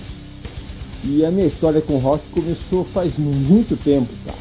e 1.06 1.26
a 1.26 1.32
minha 1.32 1.46
história 1.46 1.82
com 1.82 1.98
rock 1.98 2.24
começou 2.32 2.84
faz 2.84 3.18
muito 3.18 3.78
tempo, 3.78 4.10
cara. 4.26 4.38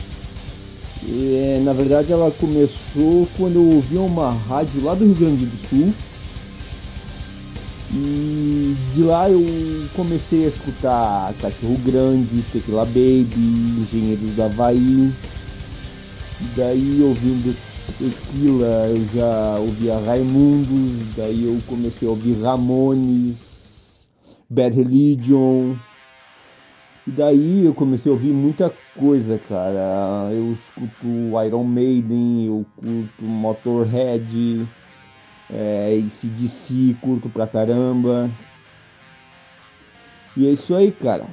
É, 1.08 1.60
na 1.64 1.72
verdade, 1.72 2.12
ela 2.12 2.30
começou 2.30 3.28
quando 3.36 3.56
eu 3.56 3.76
ouvi 3.76 3.96
uma 3.96 4.30
rádio 4.30 4.84
lá 4.84 4.94
do 4.94 5.04
Rio 5.04 5.14
Grande 5.14 5.46
do 5.46 5.68
Sul. 5.68 5.92
E 7.94 8.74
de 8.94 9.02
lá 9.02 9.28
eu 9.28 9.44
comecei 9.94 10.46
a 10.46 10.48
escutar 10.48 11.34
Cachorro 11.34 11.76
Grande, 11.84 12.42
Tequila 12.52 12.84
Baby, 12.86 13.26
Engenheiros 13.36 14.34
da 14.36 14.46
Havaí. 14.46 15.12
Daí 16.56 17.02
ouvindo 17.02 17.54
Tequila 17.98 18.86
eu 18.88 19.04
já 19.14 19.58
ouvia 19.58 19.98
Raimundos, 19.98 21.14
daí 21.16 21.44
eu 21.44 21.60
comecei 21.66 22.08
a 22.08 22.10
ouvir 22.12 22.40
Ramones, 22.40 23.36
Bad 24.48 24.74
Religion. 24.74 25.74
E 27.06 27.10
daí 27.10 27.66
eu 27.66 27.74
comecei 27.74 28.10
a 28.10 28.14
ouvir 28.14 28.32
muita 28.32 28.72
coisa, 28.98 29.38
cara. 29.48 30.30
Eu 30.32 30.52
escuto 30.52 31.42
Iron 31.46 31.64
Maiden, 31.64 32.46
eu 32.46 32.66
curto 32.76 33.22
Motorhead, 33.22 34.66
é, 35.50 35.98
ACDC, 35.98 36.96
curto 37.00 37.28
pra 37.28 37.46
caramba. 37.46 38.30
E 40.36 40.46
é 40.46 40.50
isso 40.50 40.74
aí, 40.74 40.90
cara. 40.90 41.26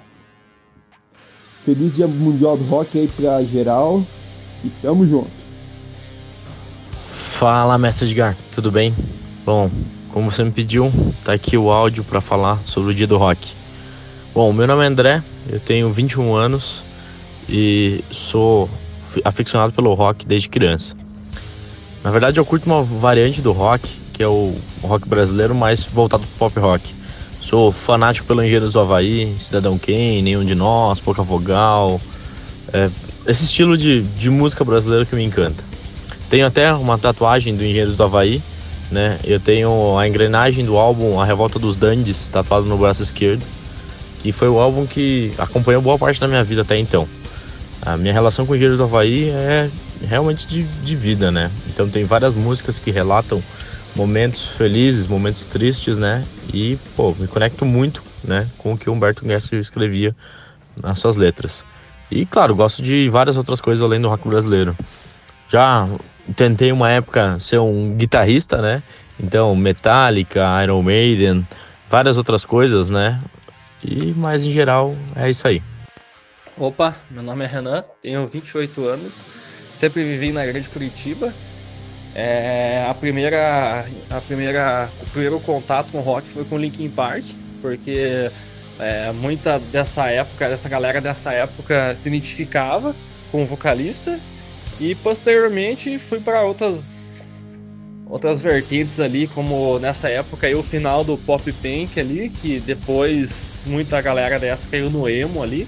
Feliz 1.63 1.95
Dia 1.95 2.07
Mundial 2.07 2.57
do 2.57 2.63
Rock 2.65 2.97
aí 2.97 3.07
pra 3.07 3.43
geral. 3.43 4.03
E 4.63 4.69
tamo 4.81 5.05
junto. 5.05 5.31
Fala, 7.11 7.77
mestre 7.77 8.05
Edgar, 8.05 8.35
tudo 8.53 8.69
bem? 8.69 8.93
Bom, 9.45 9.71
como 10.11 10.29
você 10.29 10.43
me 10.43 10.51
pediu, 10.51 10.91
tá 11.23 11.31
aqui 11.31 11.55
o 11.55 11.71
áudio 11.71 12.03
para 12.03 12.19
falar 12.19 12.59
sobre 12.65 12.91
o 12.91 12.93
dia 12.93 13.07
do 13.07 13.17
rock. 13.17 13.53
Bom, 14.33 14.51
meu 14.51 14.67
nome 14.67 14.83
é 14.83 14.87
André, 14.87 15.23
eu 15.49 15.59
tenho 15.59 15.89
21 15.89 16.33
anos 16.35 16.88
e 17.49 18.03
sou 18.11 18.69
aficionado 19.23 19.73
pelo 19.73 19.93
rock 19.93 20.25
desde 20.25 20.49
criança. 20.49 20.95
Na 22.03 22.11
verdade, 22.11 22.39
eu 22.39 22.45
curto 22.45 22.65
uma 22.65 22.83
variante 22.83 23.41
do 23.41 23.51
rock, 23.51 23.89
que 24.13 24.23
é 24.23 24.27
o 24.27 24.55
rock 24.81 25.07
brasileiro, 25.07 25.53
mais 25.53 25.83
voltado 25.83 26.23
pro 26.23 26.49
pop 26.49 26.59
rock. 26.59 26.93
Sou 27.41 27.71
fanático 27.71 28.27
pelo 28.27 28.41
Engenheiros 28.41 28.73
do 28.73 28.79
Havaí, 28.79 29.35
Cidadão 29.39 29.77
Kane, 29.77 30.21
Nenhum 30.21 30.45
de 30.45 30.53
Nós, 30.53 30.99
Pouca 30.99 31.23
Vogal. 31.23 31.99
É, 32.71 32.89
esse 33.25 33.43
estilo 33.45 33.77
de, 33.77 34.03
de 34.03 34.29
música 34.29 34.63
brasileira 34.63 35.05
que 35.05 35.15
me 35.15 35.23
encanta. 35.23 35.63
Tenho 36.29 36.45
até 36.45 36.71
uma 36.73 36.97
tatuagem 36.97 37.55
do 37.55 37.63
Engenheiros 37.63 37.95
do 37.95 38.03
Havaí, 38.03 38.41
né? 38.91 39.17
Eu 39.23 39.39
tenho 39.39 39.97
a 39.97 40.07
engrenagem 40.07 40.63
do 40.63 40.77
álbum 40.77 41.19
A 41.19 41.25
Revolta 41.25 41.57
dos 41.57 41.75
Dandes 41.75 42.27
tatuado 42.27 42.65
no 42.65 42.77
braço 42.77 43.01
esquerdo, 43.01 43.43
que 44.21 44.31
foi 44.31 44.47
o 44.47 44.59
álbum 44.59 44.85
que 44.85 45.31
acompanhou 45.37 45.81
boa 45.81 45.97
parte 45.97 46.19
da 46.19 46.27
minha 46.27 46.43
vida 46.43 46.61
até 46.61 46.77
então. 46.77 47.07
A 47.81 47.95
minha 47.95 48.13
relação 48.13 48.45
com 48.45 48.53
Engenheiros 48.53 48.77
do 48.77 48.83
Havaí 48.83 49.29
é 49.29 49.69
realmente 50.07 50.45
de, 50.45 50.63
de 50.63 50.95
vida, 50.95 51.31
né? 51.31 51.49
Então 51.67 51.89
tem 51.89 52.03
várias 52.03 52.33
músicas 52.33 52.77
que 52.77 52.91
relatam 52.91 53.41
momentos 53.95 54.47
felizes, 54.49 55.07
momentos 55.07 55.45
tristes, 55.45 55.97
né? 55.97 56.23
E, 56.53 56.77
pô, 56.95 57.15
me 57.17 57.27
conecto 57.27 57.65
muito, 57.65 58.03
né, 58.23 58.47
com 58.57 58.73
o 58.73 58.77
que 58.77 58.89
Humberto 58.89 59.25
Gessler 59.25 59.61
escrevia 59.61 60.15
nas 60.81 60.99
suas 60.99 61.15
letras. 61.15 61.63
E, 62.11 62.25
claro, 62.25 62.55
gosto 62.55 62.81
de 62.81 63.09
várias 63.09 63.37
outras 63.37 63.61
coisas 63.61 63.83
além 63.83 64.01
do 64.01 64.09
rock 64.09 64.27
brasileiro. 64.27 64.75
Já 65.47 65.87
tentei 66.35 66.71
uma 66.71 66.89
época 66.89 67.39
ser 67.39 67.59
um 67.59 67.95
guitarrista, 67.95 68.61
né? 68.61 68.83
Então, 69.19 69.55
Metallica, 69.55 70.63
Iron 70.63 70.81
Maiden, 70.81 71.47
várias 71.89 72.17
outras 72.17 72.43
coisas, 72.45 72.89
né? 72.89 73.19
E, 73.83 74.13
mas 74.15 74.43
em 74.43 74.51
geral, 74.51 74.91
é 75.15 75.29
isso 75.29 75.47
aí. 75.47 75.61
Opa, 76.59 76.93
meu 77.09 77.23
nome 77.23 77.45
é 77.45 77.47
Renan, 77.47 77.85
tenho 78.01 78.27
28 78.27 78.83
anos, 78.85 79.25
sempre 79.73 80.03
vivi 80.03 80.33
na 80.33 80.45
Grande 80.45 80.67
Curitiba. 80.67 81.33
É, 82.13 82.85
a 82.85 82.93
primeira, 82.93 83.87
a 84.09 84.19
primeira, 84.19 84.89
o 85.01 85.09
primeiro 85.09 85.39
contato 85.39 85.89
com 85.89 86.01
rock 86.01 86.27
foi 86.27 86.43
com 86.43 86.57
Linkin 86.57 86.89
Park, 86.89 87.23
porque 87.61 88.29
é, 88.77 89.09
muita 89.13 89.57
dessa 89.57 90.09
época, 90.09 90.49
dessa 90.49 90.67
galera 90.67 90.99
dessa 90.99 91.31
época 91.31 91.95
se 91.95 92.09
identificava 92.09 92.93
com 93.31 93.43
o 93.43 93.45
vocalista 93.45 94.19
e 94.81 94.93
posteriormente 94.95 95.97
fui 95.97 96.19
para 96.19 96.41
outras 96.41 97.45
outras 98.05 98.41
vertentes 98.41 98.99
ali, 98.99 99.27
como 99.27 99.79
nessa 99.79 100.09
época 100.09 100.47
aí 100.47 100.55
o 100.55 100.63
final 100.63 101.05
do 101.05 101.17
pop 101.17 101.49
punk 101.53 101.97
ali, 101.97 102.29
que 102.29 102.59
depois 102.59 103.65
muita 103.65 104.01
galera 104.01 104.37
dessa 104.37 104.67
caiu 104.67 104.89
no 104.89 105.07
emo 105.07 105.41
ali, 105.41 105.65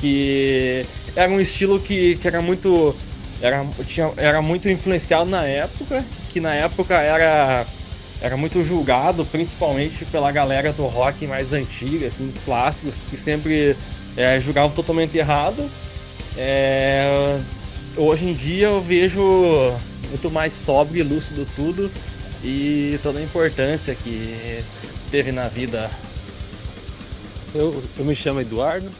que 0.00 0.84
era 1.14 1.30
um 1.30 1.40
estilo 1.40 1.78
que, 1.80 2.16
que 2.16 2.26
era 2.26 2.40
muito 2.40 2.94
era, 3.40 3.64
tinha, 3.86 4.10
era 4.16 4.42
muito 4.42 4.68
influenciado 4.68 5.30
na 5.30 5.44
época, 5.44 6.04
que 6.28 6.40
na 6.40 6.54
época 6.54 6.94
era 6.94 7.66
era 8.20 8.36
muito 8.36 8.64
julgado, 8.64 9.24
principalmente 9.24 10.04
pela 10.06 10.32
galera 10.32 10.72
do 10.72 10.86
rock 10.86 11.24
mais 11.26 11.52
antiga, 11.52 12.08
assim, 12.08 12.26
dos 12.26 12.38
clássicos, 12.38 13.02
que 13.02 13.16
sempre 13.16 13.76
é, 14.16 14.40
julgavam 14.40 14.70
totalmente 14.70 15.16
errado. 15.16 15.70
É, 16.36 17.38
hoje 17.96 18.24
em 18.24 18.34
dia 18.34 18.66
eu 18.66 18.80
vejo 18.80 19.72
muito 20.08 20.30
mais 20.32 20.52
sóbrio 20.52 21.00
e 21.00 21.02
lúcido 21.08 21.46
tudo 21.54 21.90
e 22.42 22.98
toda 23.04 23.20
a 23.20 23.22
importância 23.22 23.94
que 23.94 24.64
teve 25.12 25.30
na 25.30 25.46
vida. 25.46 25.88
Eu, 27.54 27.82
eu 27.96 28.04
me 28.04 28.16
chamo 28.16 28.40
Eduardo, 28.40 28.90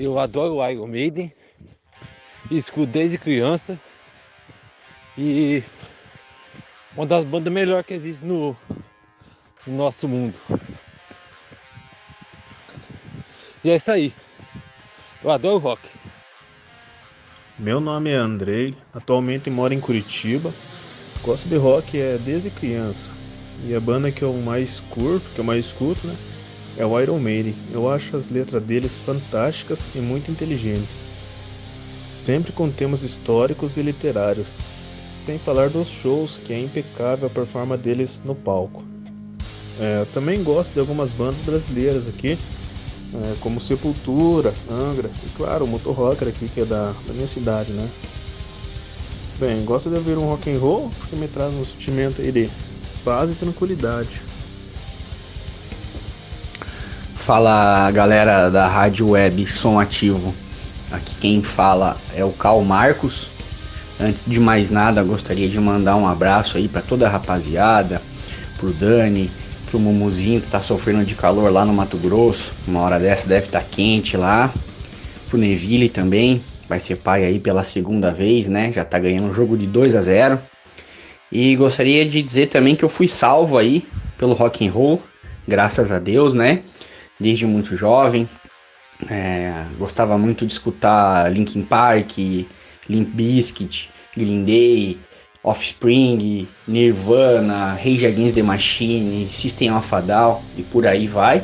eu 0.00 0.18
adoro 0.18 0.56
o 0.56 0.68
Iron 0.68 0.86
Maiden, 0.86 1.30
escuto 2.50 2.86
desde 2.86 3.18
criança 3.18 3.78
e 5.16 5.62
uma 6.96 7.04
das 7.04 7.22
bandas 7.22 7.52
melhores 7.52 7.86
que 7.86 7.92
existe 7.92 8.24
no, 8.24 8.56
no 9.66 9.76
nosso 9.76 10.08
mundo. 10.08 10.34
E 13.62 13.70
é 13.70 13.76
isso 13.76 13.92
aí. 13.92 14.14
Eu 15.22 15.30
adoro 15.30 15.58
rock. 15.58 15.86
Meu 17.58 17.78
nome 17.78 18.10
é 18.10 18.14
Andrei, 18.14 18.74
atualmente 18.94 19.50
moro 19.50 19.74
em 19.74 19.80
Curitiba. 19.80 20.50
Gosto 21.22 21.46
de 21.46 21.56
rock 21.56 22.00
é 22.00 22.16
desde 22.16 22.48
criança. 22.50 23.10
E 23.66 23.74
a 23.74 23.80
banda 23.80 24.10
que 24.10 24.22
eu 24.22 24.32
mais 24.32 24.80
curto, 24.80 25.28
que 25.34 25.40
eu 25.40 25.44
mais 25.44 25.66
escuto, 25.66 26.06
né, 26.06 26.16
é 26.76 26.84
o 26.84 27.00
Iron 27.00 27.18
Maiden. 27.18 27.54
Eu 27.72 27.90
acho 27.90 28.16
as 28.16 28.28
letras 28.28 28.62
deles 28.62 28.98
fantásticas 28.98 29.86
e 29.94 29.98
muito 29.98 30.30
inteligentes. 30.30 31.04
Sempre 31.86 32.52
com 32.52 32.70
temas 32.70 33.02
históricos 33.02 33.76
e 33.76 33.82
literários. 33.82 34.58
Sem 35.24 35.38
falar 35.38 35.68
dos 35.68 35.88
shows, 35.88 36.38
que 36.38 36.52
é 36.52 36.60
impecável 36.60 37.26
a 37.26 37.30
performance 37.30 37.82
deles 37.82 38.22
no 38.24 38.34
palco. 38.34 38.82
É, 39.78 40.06
também 40.12 40.42
gosto 40.42 40.72
de 40.72 40.80
algumas 40.80 41.10
bandas 41.12 41.40
brasileiras 41.40 42.06
aqui, 42.06 42.38
é, 43.12 43.34
como 43.40 43.60
Sepultura, 43.60 44.52
Angra 44.70 45.10
e 45.24 45.28
claro 45.36 45.64
o 45.64 45.68
Motor 45.68 45.94
Rocker 45.94 46.28
aqui 46.28 46.48
que 46.48 46.60
é 46.60 46.64
da, 46.64 46.92
da 47.06 47.14
minha 47.14 47.26
cidade, 47.26 47.72
né? 47.72 47.88
Bem, 49.38 49.64
gosto 49.64 49.88
de 49.88 49.96
ouvir 49.96 50.18
um 50.18 50.26
rock 50.26 50.50
and 50.50 50.58
roll 50.58 50.90
porque 50.98 51.16
me 51.16 51.26
traz 51.26 51.54
um 51.54 51.64
sentimento 51.64 52.20
aí 52.20 52.30
de 52.30 52.50
paz 53.02 53.30
e 53.30 53.34
tranquilidade. 53.34 54.20
Fala 57.30 57.88
galera 57.92 58.50
da 58.50 58.66
rádio 58.66 59.10
web 59.10 59.46
Som 59.46 59.78
Ativo. 59.78 60.34
Aqui 60.90 61.14
quem 61.20 61.40
fala 61.44 61.96
é 62.12 62.24
o 62.24 62.32
Cal 62.32 62.60
Marcos. 62.62 63.30
Antes 64.00 64.24
de 64.24 64.40
mais 64.40 64.68
nada, 64.68 65.00
gostaria 65.04 65.48
de 65.48 65.60
mandar 65.60 65.94
um 65.94 66.08
abraço 66.08 66.56
aí 66.56 66.66
para 66.66 66.82
toda 66.82 67.06
a 67.06 67.08
rapaziada, 67.08 68.02
pro 68.58 68.72
Dani, 68.72 69.30
pro 69.70 69.78
Mumuzinho 69.78 70.40
que 70.40 70.50
tá 70.50 70.60
sofrendo 70.60 71.04
de 71.04 71.14
calor 71.14 71.52
lá 71.52 71.64
no 71.64 71.72
Mato 71.72 71.96
Grosso. 71.98 72.52
Uma 72.66 72.80
hora 72.80 72.98
dessa 72.98 73.28
deve 73.28 73.46
estar 73.46 73.60
tá 73.60 73.66
quente 73.70 74.16
lá. 74.16 74.52
Pro 75.28 75.38
Neville 75.38 75.88
também, 75.88 76.42
vai 76.68 76.80
ser 76.80 76.96
pai 76.96 77.24
aí 77.24 77.38
pela 77.38 77.62
segunda 77.62 78.10
vez, 78.10 78.48
né? 78.48 78.72
Já 78.72 78.84
tá 78.84 78.98
ganhando 78.98 79.28
um 79.28 79.32
jogo 79.32 79.56
de 79.56 79.68
2 79.68 79.94
a 79.94 80.02
0. 80.02 80.40
E 81.30 81.54
gostaria 81.54 82.04
de 82.04 82.22
dizer 82.22 82.46
também 82.46 82.74
que 82.74 82.84
eu 82.84 82.88
fui 82.88 83.06
salvo 83.06 83.56
aí 83.56 83.86
pelo 84.18 84.32
rock 84.32 84.66
and 84.66 84.72
roll, 84.72 85.00
graças 85.46 85.92
a 85.92 86.00
Deus, 86.00 86.34
né? 86.34 86.62
Desde 87.20 87.46
muito 87.46 87.76
jovem. 87.76 88.28
É, 89.08 89.64
gostava 89.78 90.18
muito 90.18 90.46
de 90.46 90.52
escutar 90.52 91.30
Linkin 91.32 91.62
Park, 91.62 92.18
Limp 92.88 93.08
Bizkit, 93.14 93.90
Green 94.16 94.44
Day, 94.44 94.98
Offspring, 95.42 96.48
Nirvana, 96.66 97.72
Rage 97.74 98.06
Against 98.06 98.34
the 98.34 98.42
Machine, 98.42 99.26
System 99.28 99.74
of 99.74 99.94
a 99.94 100.00
Down 100.00 100.42
e 100.56 100.62
por 100.62 100.86
aí 100.86 101.06
vai. 101.06 101.42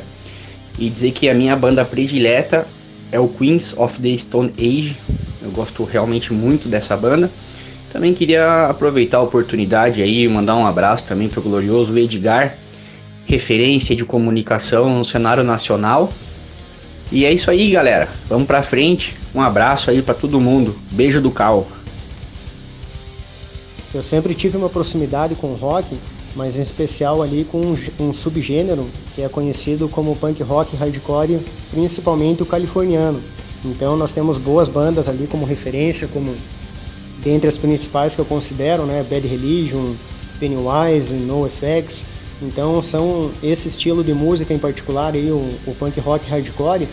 E 0.77 0.89
dizer 0.89 1.11
que 1.11 1.27
a 1.29 1.33
minha 1.33 1.55
banda 1.55 1.83
predileta 1.83 2.67
é 3.11 3.19
o 3.19 3.27
Queens 3.27 3.75
of 3.77 3.99
the 3.99 4.15
Stone 4.17 4.53
Age. 4.57 4.95
Eu 5.41 5.49
gosto 5.51 5.83
realmente 5.83 6.31
muito 6.33 6.67
dessa 6.67 6.95
banda. 6.95 7.31
Também 7.91 8.13
queria 8.13 8.67
aproveitar 8.67 9.17
a 9.17 9.23
oportunidade 9.23 10.01
aí 10.01 10.23
e 10.23 10.27
mandar 10.27 10.55
um 10.55 10.67
abraço 10.67 11.05
também 11.05 11.27
para 11.27 11.39
o 11.39 11.43
glorioso 11.43 11.97
Edgar, 11.97 12.55
referência 13.27 13.95
de 13.95 14.05
comunicação 14.05 14.97
no 14.97 15.05
cenário 15.05 15.43
nacional. 15.43 16.09
E 17.11 17.25
é 17.25 17.31
isso 17.31 17.51
aí, 17.51 17.71
galera. 17.71 18.07
Vamos 18.27 18.47
para 18.47 18.63
frente. 18.63 19.15
Um 19.35 19.41
abraço 19.41 19.91
aí 19.91 20.01
para 20.01 20.13
todo 20.13 20.39
mundo. 20.39 20.75
Beijo 20.91 21.21
do 21.21 21.29
Cal. 21.29 21.67
Eu 23.93 24.01
sempre 24.01 24.33
tive 24.33 24.57
uma 24.57 24.69
proximidade 24.69 25.35
com 25.35 25.47
o 25.47 25.55
rock, 25.55 25.87
mas 26.35 26.57
em 26.57 26.61
especial 26.61 27.21
ali 27.21 27.45
com 27.49 27.61
um, 27.99 28.13
subgênero 28.13 28.85
que 29.15 29.21
é 29.21 29.29
conhecido 29.29 29.87
como 29.89 30.15
punk 30.15 30.41
rock 30.43 30.75
hardcore, 30.75 31.39
principalmente 31.71 32.43
o 32.43 32.45
californiano. 32.45 33.21
Então 33.63 33.97
nós 33.97 34.11
temos 34.11 34.37
boas 34.37 34.67
bandas 34.67 35.07
ali 35.07 35.27
como 35.27 35.45
referência, 35.45 36.07
como 36.07 36.35
dentre 37.23 37.47
as 37.47 37.57
principais 37.57 38.13
que 38.13 38.19
eu 38.19 38.25
considero, 38.25 38.85
né, 38.85 39.05
Bad 39.09 39.25
Religion, 39.27 39.93
Pennywise, 40.39 41.13
NoFX. 41.13 42.16
Então 42.41 42.81
são 42.81 43.31
esse 43.41 43.67
estilo 43.67 44.03
de 44.03 44.13
música 44.13 44.53
em 44.53 44.59
particular 44.59 45.13
aí 45.13 45.31
o, 45.31 45.37
o 45.65 45.75
punk 45.75 45.99
rock 45.99 46.29
hardcore 46.29 46.87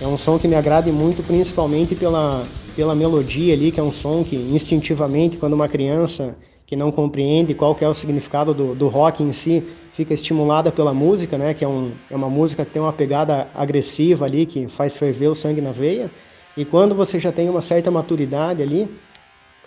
é 0.00 0.06
um 0.06 0.16
som 0.16 0.38
que 0.38 0.46
me 0.46 0.54
agrada 0.54 0.92
muito, 0.92 1.22
principalmente 1.22 1.94
pela 1.94 2.44
pela 2.76 2.94
melodia 2.94 3.54
ali, 3.54 3.72
que 3.72 3.80
é 3.80 3.82
um 3.82 3.90
som 3.90 4.22
que 4.22 4.36
instintivamente 4.36 5.38
quando 5.38 5.54
uma 5.54 5.66
criança 5.66 6.36
que 6.66 6.76
não 6.76 6.92
compreende 6.92 7.54
qual 7.54 7.76
é 7.80 7.88
o 7.88 7.94
significado 7.94 8.52
do, 8.52 8.74
do 8.74 8.88
rock 8.88 9.22
em 9.22 9.32
si 9.32 9.64
fica 9.92 10.12
estimulada 10.12 10.70
pela 10.70 10.92
música, 10.92 11.38
né? 11.38 11.54
Que 11.54 11.64
é, 11.64 11.68
um, 11.68 11.92
é 12.10 12.14
uma 12.14 12.28
música 12.28 12.64
que 12.64 12.72
tem 12.72 12.82
uma 12.82 12.92
pegada 12.92 13.48
agressiva 13.54 14.26
ali 14.26 14.44
que 14.44 14.68
faz 14.68 14.96
ferver 14.96 15.28
o 15.28 15.34
sangue 15.34 15.60
na 15.60 15.72
veia. 15.72 16.10
E 16.56 16.64
quando 16.64 16.94
você 16.94 17.18
já 17.20 17.30
tem 17.32 17.48
uma 17.48 17.60
certa 17.60 17.90
maturidade 17.90 18.62
ali, 18.62 18.88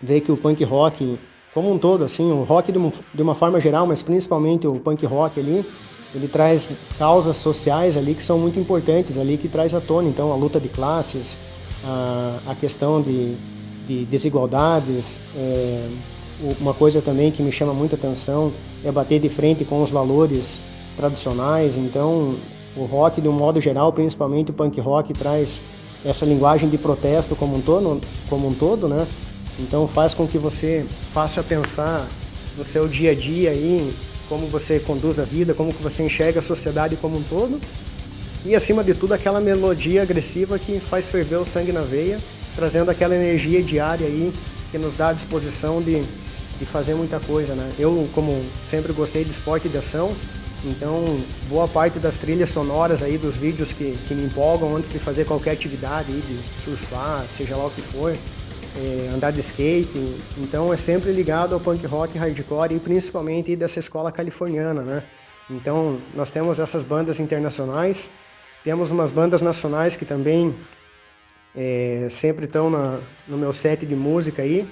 vê 0.02 0.20
que 0.20 0.32
o 0.32 0.38
punk 0.38 0.64
rock 0.64 1.18
como 1.60 1.74
um 1.74 1.78
todo, 1.78 2.06
assim, 2.06 2.32
o 2.32 2.44
rock 2.44 2.72
de 2.72 2.78
uma, 2.78 2.90
de 3.14 3.22
uma 3.22 3.36
forma 3.36 3.60
geral, 3.60 3.86
mas 3.86 4.02
principalmente 4.02 4.66
o 4.66 4.76
punk 4.76 5.06
rock 5.06 5.42
ali, 5.42 5.66
ele 6.16 6.26
traz 6.30 6.70
causas 6.98 7.36
sociais 7.36 7.98
ali 7.98 8.16
que 8.16 8.24
são 8.24 8.40
muito 8.40 8.58
importantes 8.58 9.18
ali, 9.18 9.38
que 9.38 9.50
traz 9.50 9.74
à 9.74 9.82
tona, 9.82 10.08
então, 10.08 10.32
a 10.32 10.38
luta 10.38 10.58
de 10.58 10.70
classes, 10.70 11.38
a, 11.84 12.52
a 12.52 12.56
questão 12.56 13.02
de, 13.02 13.36
de 13.86 14.06
desigualdades, 14.06 15.20
é, 15.36 15.90
uma 16.62 16.74
coisa 16.74 17.02
também 17.02 17.30
que 17.30 17.44
me 17.44 17.52
chama 17.52 17.74
muita 17.74 17.98
atenção 17.98 18.54
é 18.86 18.90
bater 18.90 19.20
de 19.20 19.28
frente 19.28 19.66
com 19.66 19.84
os 19.84 19.90
valores 19.90 20.62
tradicionais, 20.96 21.76
então 21.76 22.36
o 22.78 22.86
rock 22.86 23.20
de 23.20 23.28
um 23.28 23.34
modo 23.34 23.60
geral, 23.60 23.92
principalmente 23.92 24.50
o 24.50 24.54
punk 24.54 24.80
rock, 24.80 25.12
traz 25.12 25.62
essa 26.06 26.26
linguagem 26.26 26.70
de 26.70 26.78
protesto 26.78 27.36
como 27.36 27.58
um 27.58 27.62
todo, 27.62 28.00
como 28.30 28.48
um 28.48 28.54
todo 28.54 28.88
né? 28.88 29.06
Então 29.60 29.88
faz 29.88 30.14
com 30.14 30.28
que 30.28 30.38
você 30.38 30.86
faça 31.14 31.44
pensar 31.44 32.08
no 32.58 32.66
seu 32.66 32.88
dia 32.88 33.12
a 33.12 33.16
dia 33.16 33.52
aí, 33.52 33.94
como 34.28 34.48
você 34.48 34.80
conduz 34.80 35.20
a 35.20 35.24
vida, 35.24 35.54
como 35.54 35.72
você 35.72 36.04
enxerga 36.04 36.40
a 36.40 36.42
sociedade 36.42 36.96
como 36.96 37.18
um 37.18 37.24
todo. 37.24 37.60
E 38.46 38.56
acima 38.56 38.84
de 38.84 38.94
tudo 38.94 39.14
aquela 39.14 39.42
melodia 39.42 40.02
agressiva 40.02 40.58
que 40.58 40.80
faz 40.80 41.08
ferver 41.08 41.38
o 41.38 41.46
sangue 41.46 41.72
na 41.72 41.82
veia, 41.82 42.18
trazendo 42.56 42.90
aquela 42.90 43.16
energia 43.16 43.62
diária 43.62 44.08
aí 44.08 44.34
que 44.72 44.78
nos 44.78 44.96
dá 44.96 45.10
a 45.10 45.14
disposição 45.14 45.82
de, 45.82 46.02
de 46.60 46.66
fazer 46.66 46.94
muita 46.94 47.20
coisa, 47.20 47.54
né? 47.54 47.70
Eu, 47.78 48.08
como 48.14 48.42
sempre 48.64 48.94
gostei 48.94 49.26
de 49.26 49.32
esporte 49.32 49.68
e 49.68 49.70
de 49.70 49.78
ação, 49.78 50.14
então 50.64 51.20
boa 51.50 51.68
parte 51.68 52.00
das 52.00 52.18
trilhas 52.18 52.50
sonoras 52.50 53.02
aí 53.02 53.18
dos 53.18 53.36
vídeos 53.36 53.74
que, 53.74 53.98
que 54.08 54.14
me 54.14 54.26
empolgam 54.26 54.76
antes 54.76 54.90
de 54.90 55.00
fazer 55.00 55.26
qualquer 55.26 55.52
atividade 55.52 56.12
aí, 56.12 56.22
de 56.22 56.64
surfar, 56.64 57.26
seja 57.36 57.56
lá 57.56 57.66
o 57.66 57.72
que 57.72 57.82
for, 57.82 58.16
é, 58.78 59.10
andar 59.14 59.32
de 59.32 59.40
skate. 59.40 59.98
Então 60.38 60.74
é 60.74 60.78
sempre 60.78 61.12
ligado 61.12 61.54
ao 61.54 61.60
punk 61.60 61.86
rock 61.86 62.18
hardcore 62.18 62.76
e 62.76 62.80
principalmente 62.80 63.56
dessa 63.56 63.80
escola 63.80 64.12
californiana, 64.12 64.82
né? 64.82 65.04
Então 65.50 66.00
nós 66.14 66.30
temos 66.30 66.60
essas 66.60 66.84
bandas 66.84 67.20
internacionais, 67.20 68.10
temos 68.64 68.92
umas 68.92 69.12
bandas 69.12 69.42
nacionais 69.42 69.96
que 69.96 70.06
também 70.06 70.56
é, 71.56 72.08
sempre 72.10 72.46
estão 72.46 72.70
na, 72.70 73.00
no 73.28 73.38
meu 73.38 73.52
set 73.52 73.86
de 73.86 73.96
música 73.96 74.42
aí. 74.42 74.70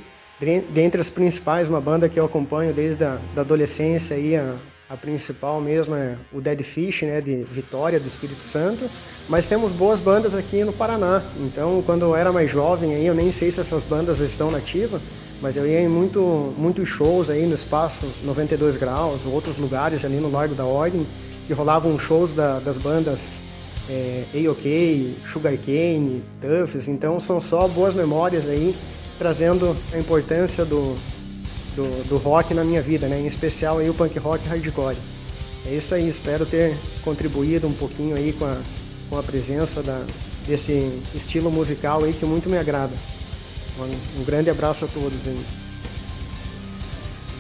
Dentre 0.70 1.02
as 1.02 1.10
principais, 1.10 1.68
uma 1.68 1.82
banda 1.82 2.08
que 2.08 2.20
eu 2.20 2.26
acompanho 2.26 2.72
desde 2.72 3.04
a 3.04 3.20
da 3.34 3.42
adolescência 3.42 4.16
aí, 4.16 4.36
a, 4.36 4.56
a 4.90 4.96
principal 4.96 5.60
mesmo 5.60 5.96
é 5.96 6.16
o 6.32 6.40
Dead 6.40 6.62
Fish, 6.64 7.02
né, 7.02 7.20
de 7.20 7.44
Vitória, 7.44 8.00
do 8.00 8.08
Espírito 8.08 8.44
Santo. 8.44 8.90
Mas 9.28 9.46
temos 9.46 9.74
boas 9.74 10.00
bandas 10.00 10.34
aqui 10.34 10.64
no 10.64 10.72
Paraná. 10.72 11.22
Então, 11.40 11.84
quando 11.86 12.04
eu 12.04 12.16
era 12.16 12.32
mais 12.32 12.50
jovem, 12.50 12.96
aí, 12.96 13.06
eu 13.06 13.14
nem 13.14 13.32
sei 13.32 13.52
se 13.52 13.60
essas 13.60 13.84
bandas 13.84 14.20
estão 14.20 14.50
nativas, 14.50 15.02
mas 15.42 15.58
eu 15.58 15.68
ia 15.68 15.82
em 15.82 15.90
muito, 15.90 16.54
muitos 16.58 16.88
shows 16.88 17.30
aí 17.30 17.46
no 17.46 17.54
Espaço 17.54 18.06
92 18.24 18.78
Graus, 18.78 19.26
outros 19.26 19.58
lugares 19.58 20.06
ali 20.06 20.18
no 20.18 20.32
Largo 20.32 20.56
da 20.56 20.66
Ordem, 20.66 21.06
que 21.46 21.54
rolavam 21.54 22.00
shows 22.00 22.34
da, 22.34 22.60
das 22.60 22.78
bandas 22.78 23.44
é, 23.90 24.24
A-OK, 24.34 25.18
Sugarcane, 25.32 26.24
Tuffs. 26.42 26.88
Então, 26.88 27.20
são 27.20 27.42
só 27.42 27.68
boas 27.68 27.94
memórias 27.94 28.48
aí, 28.48 28.74
trazendo 29.20 29.76
a 29.94 29.98
importância 29.98 30.64
do, 30.64 30.96
do, 31.78 32.10
do 32.10 32.18
rock 32.18 32.54
na 32.56 32.64
minha 32.64 32.82
vida, 32.82 33.08
né? 33.08 33.20
Em 33.20 33.28
especial 33.28 33.78
aí 33.78 33.90
o 33.90 33.94
punk 33.94 34.18
rock 34.18 34.46
hardcore. 34.48 34.98
É 35.66 35.76
isso 35.76 35.94
aí, 35.94 36.10
espero 36.10 36.46
ter 36.46 36.76
contribuído 37.04 37.68
um 37.68 37.74
pouquinho 37.74 38.16
aí 38.16 38.34
com 38.34 38.46
a, 38.46 38.58
com 39.10 39.18
a 39.18 39.24
presença 39.24 39.84
da, 39.84 40.02
desse 40.48 41.02
estilo 41.14 41.52
musical 41.52 42.04
aí 42.04 42.14
que 42.14 42.26
muito 42.26 42.50
me 42.50 42.58
agrada. 42.58 42.94
Um, 43.80 44.22
um 44.22 44.24
grande 44.26 44.50
abraço 44.50 44.86
a 44.86 44.88
todos 44.88 45.20
aí. 45.28 45.40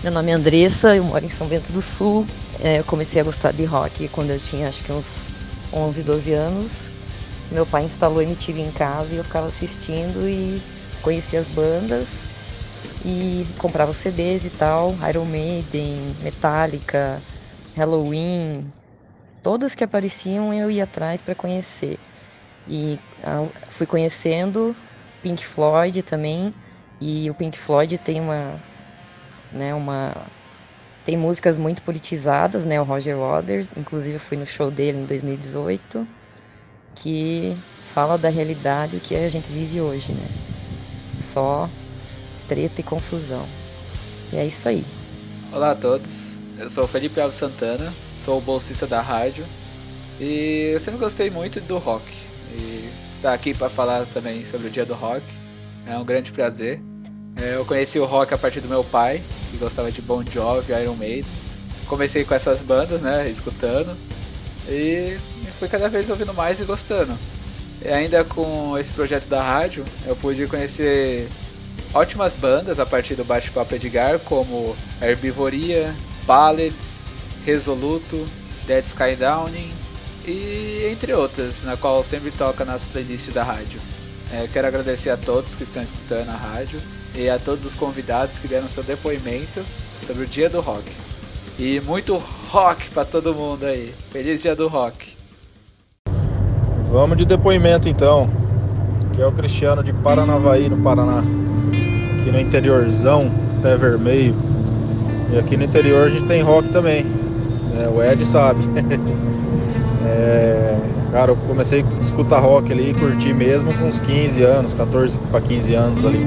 Meu 0.03 0.11
nome 0.11 0.29
é 0.29 0.35
Andressa, 0.35 0.95
eu 0.95 1.03
moro 1.03 1.25
em 1.25 1.29
São 1.29 1.47
Bento 1.47 1.73
do 1.73 1.81
Sul. 1.81 2.27
É, 2.61 2.79
eu 2.79 2.83
comecei 2.83 3.19
a 3.19 3.23
gostar 3.23 3.51
de 3.51 3.65
rock 3.65 4.07
quando 4.09 4.29
eu 4.29 4.39
tinha 4.39 4.69
acho 4.69 4.83
que 4.83 4.91
uns 4.91 5.27
11, 5.73 6.03
12 6.03 6.33
anos. 6.33 6.89
Meu 7.51 7.65
pai 7.65 7.85
instalou 7.85 8.21
MTV 8.21 8.61
em 8.61 8.71
casa 8.71 9.15
e 9.15 9.17
eu 9.17 9.23
ficava 9.23 9.47
assistindo 9.47 10.29
e 10.29 10.61
conheci 11.01 11.37
as 11.37 11.49
bandas 11.49 12.29
e 13.07 13.47
comprava 13.57 13.93
CDs 13.93 14.43
e 14.43 14.49
tal, 14.49 14.93
Iron 15.09 15.23
Maiden, 15.23 15.95
Metallica, 16.21 17.21
Halloween, 17.73 18.69
todas 19.41 19.73
que 19.73 19.83
apareciam 19.83 20.53
eu 20.53 20.69
ia 20.69 20.83
atrás 20.83 21.21
para 21.21 21.33
conhecer. 21.33 21.97
E 22.67 22.99
fui 23.69 23.87
conhecendo 23.87 24.75
Pink 25.23 25.45
Floyd 25.45 26.03
também, 26.03 26.53
e 26.99 27.29
o 27.29 27.33
Pink 27.33 27.57
Floyd 27.57 27.97
tem 27.97 28.19
uma 28.19 28.61
né, 29.53 29.73
uma 29.73 30.13
tem 31.05 31.15
músicas 31.15 31.57
muito 31.57 31.81
politizadas, 31.83 32.65
né, 32.65 32.81
o 32.81 32.83
Roger 32.83 33.17
Waters, 33.17 33.71
inclusive 33.77 34.15
eu 34.15 34.19
fui 34.19 34.35
no 34.35 34.45
show 34.45 34.69
dele 34.69 34.97
em 34.97 35.05
2018, 35.05 36.05
que 36.93 37.55
fala 37.85 38.17
da 38.17 38.27
realidade 38.27 38.99
que 38.99 39.15
a 39.15 39.29
gente 39.29 39.49
vive 39.49 39.79
hoje, 39.79 40.11
né? 40.11 40.27
Só 41.17 41.69
treta 42.47 42.81
e 42.81 42.83
confusão. 42.83 43.45
E 44.31 44.37
é 44.37 44.45
isso 44.45 44.67
aí. 44.67 44.85
Olá 45.51 45.71
a 45.71 45.75
todos, 45.75 46.39
eu 46.57 46.69
sou 46.69 46.87
Felipe 46.87 47.19
Alves 47.19 47.37
Santana, 47.37 47.93
sou 48.19 48.41
bolsista 48.41 48.85
da 48.87 49.01
rádio 49.01 49.45
e 50.19 50.71
eu 50.73 50.79
sempre 50.79 50.99
gostei 50.99 51.29
muito 51.29 51.59
do 51.61 51.77
rock. 51.77 52.05
E 52.51 52.89
estar 53.15 53.33
aqui 53.33 53.53
para 53.53 53.69
falar 53.69 54.05
também 54.13 54.45
sobre 54.45 54.67
o 54.67 54.69
dia 54.69 54.85
do 54.85 54.93
rock 54.93 55.23
é 55.85 55.97
um 55.97 56.05
grande 56.05 56.31
prazer. 56.31 56.81
É, 57.41 57.55
eu 57.55 57.65
conheci 57.65 57.99
o 57.99 58.05
rock 58.05 58.33
a 58.33 58.37
partir 58.37 58.61
do 58.61 58.67
meu 58.67 58.83
pai, 58.83 59.21
que 59.51 59.57
gostava 59.57 59.91
de 59.91 60.01
Bon 60.01 60.23
Jovi, 60.23 60.73
Iron 60.73 60.95
Maiden. 60.95 61.29
Comecei 61.85 62.25
com 62.25 62.33
essas 62.33 62.61
bandas, 62.61 62.99
né, 63.01 63.29
escutando, 63.29 63.95
e 64.67 65.17
fui 65.57 65.69
cada 65.69 65.87
vez 65.87 66.09
ouvindo 66.09 66.33
mais 66.33 66.59
e 66.59 66.63
gostando. 66.63 67.17
E 67.81 67.87
ainda 67.87 68.23
com 68.25 68.77
esse 68.77 68.91
projeto 68.91 69.27
da 69.27 69.41
rádio, 69.41 69.85
eu 70.05 70.15
pude 70.15 70.47
conhecer 70.47 71.29
ótimas 71.93 72.35
bandas 72.35 72.79
a 72.79 72.85
partir 72.85 73.15
do 73.15 73.23
Bate-Papo 73.23 73.75
Edgar, 73.75 74.19
como 74.19 74.75
Herbivoria, 75.01 75.93
Ballads, 76.25 77.01
Resoluto, 77.45 78.25
Dead 78.65 78.85
Sky 78.85 79.15
Downing 79.17 79.71
e 80.25 80.89
entre 80.91 81.13
outras, 81.13 81.63
na 81.63 81.77
qual 81.77 82.03
sempre 82.03 82.31
toca 82.31 82.65
nas 82.65 82.83
playlists 82.83 83.33
da 83.33 83.43
rádio. 83.43 83.79
É, 84.31 84.47
quero 84.51 84.67
agradecer 84.67 85.09
a 85.09 85.17
todos 85.17 85.55
que 85.55 85.63
estão 85.63 85.81
escutando 85.81 86.29
a 86.29 86.35
rádio 86.35 86.81
e 87.15 87.29
a 87.29 87.39
todos 87.39 87.65
os 87.65 87.75
convidados 87.75 88.37
que 88.37 88.47
deram 88.47 88.67
seu 88.67 88.83
depoimento 88.83 89.63
sobre 90.05 90.23
o 90.23 90.27
Dia 90.27 90.49
do 90.49 90.59
Rock. 90.59 90.83
E 91.57 91.79
muito 91.81 92.21
rock 92.49 92.89
para 92.89 93.05
todo 93.05 93.33
mundo 93.33 93.65
aí. 93.65 93.93
Feliz 94.11 94.41
Dia 94.41 94.55
do 94.55 94.67
Rock. 94.67 95.15
Vamos 96.91 97.17
de 97.17 97.25
depoimento 97.25 97.89
então. 97.89 98.29
Que 99.13 99.21
é 99.21 99.25
o 99.25 99.31
Cristiano 99.31 99.83
de 99.83 99.91
Paranavaí, 99.91 100.69
no 100.69 100.77
Paraná 100.83 101.46
aqui 102.27 102.31
no 102.31 102.39
interiorzão, 102.39 103.31
pé 103.61 103.77
vermelho. 103.77 104.35
E 105.31 105.39
aqui 105.39 105.55
no 105.55 105.63
interior 105.63 106.07
a 106.07 106.09
gente 106.09 106.23
tem 106.25 106.41
rock 106.41 106.69
também. 106.69 107.05
É, 107.79 107.87
o 107.87 108.03
Ed 108.03 108.25
sabe. 108.25 108.63
é, 110.05 110.75
cara, 111.11 111.31
eu 111.31 111.37
comecei 111.47 111.83
a 111.83 112.01
escutar 112.01 112.39
rock 112.39 112.71
ali, 112.71 112.93
curtir 112.93 113.33
mesmo 113.33 113.73
com 113.73 113.85
uns 113.85 113.99
15 113.99 114.41
anos, 114.43 114.73
14 114.73 115.17
para 115.31 115.39
15 115.39 115.73
anos 115.73 116.05
ali. 116.05 116.25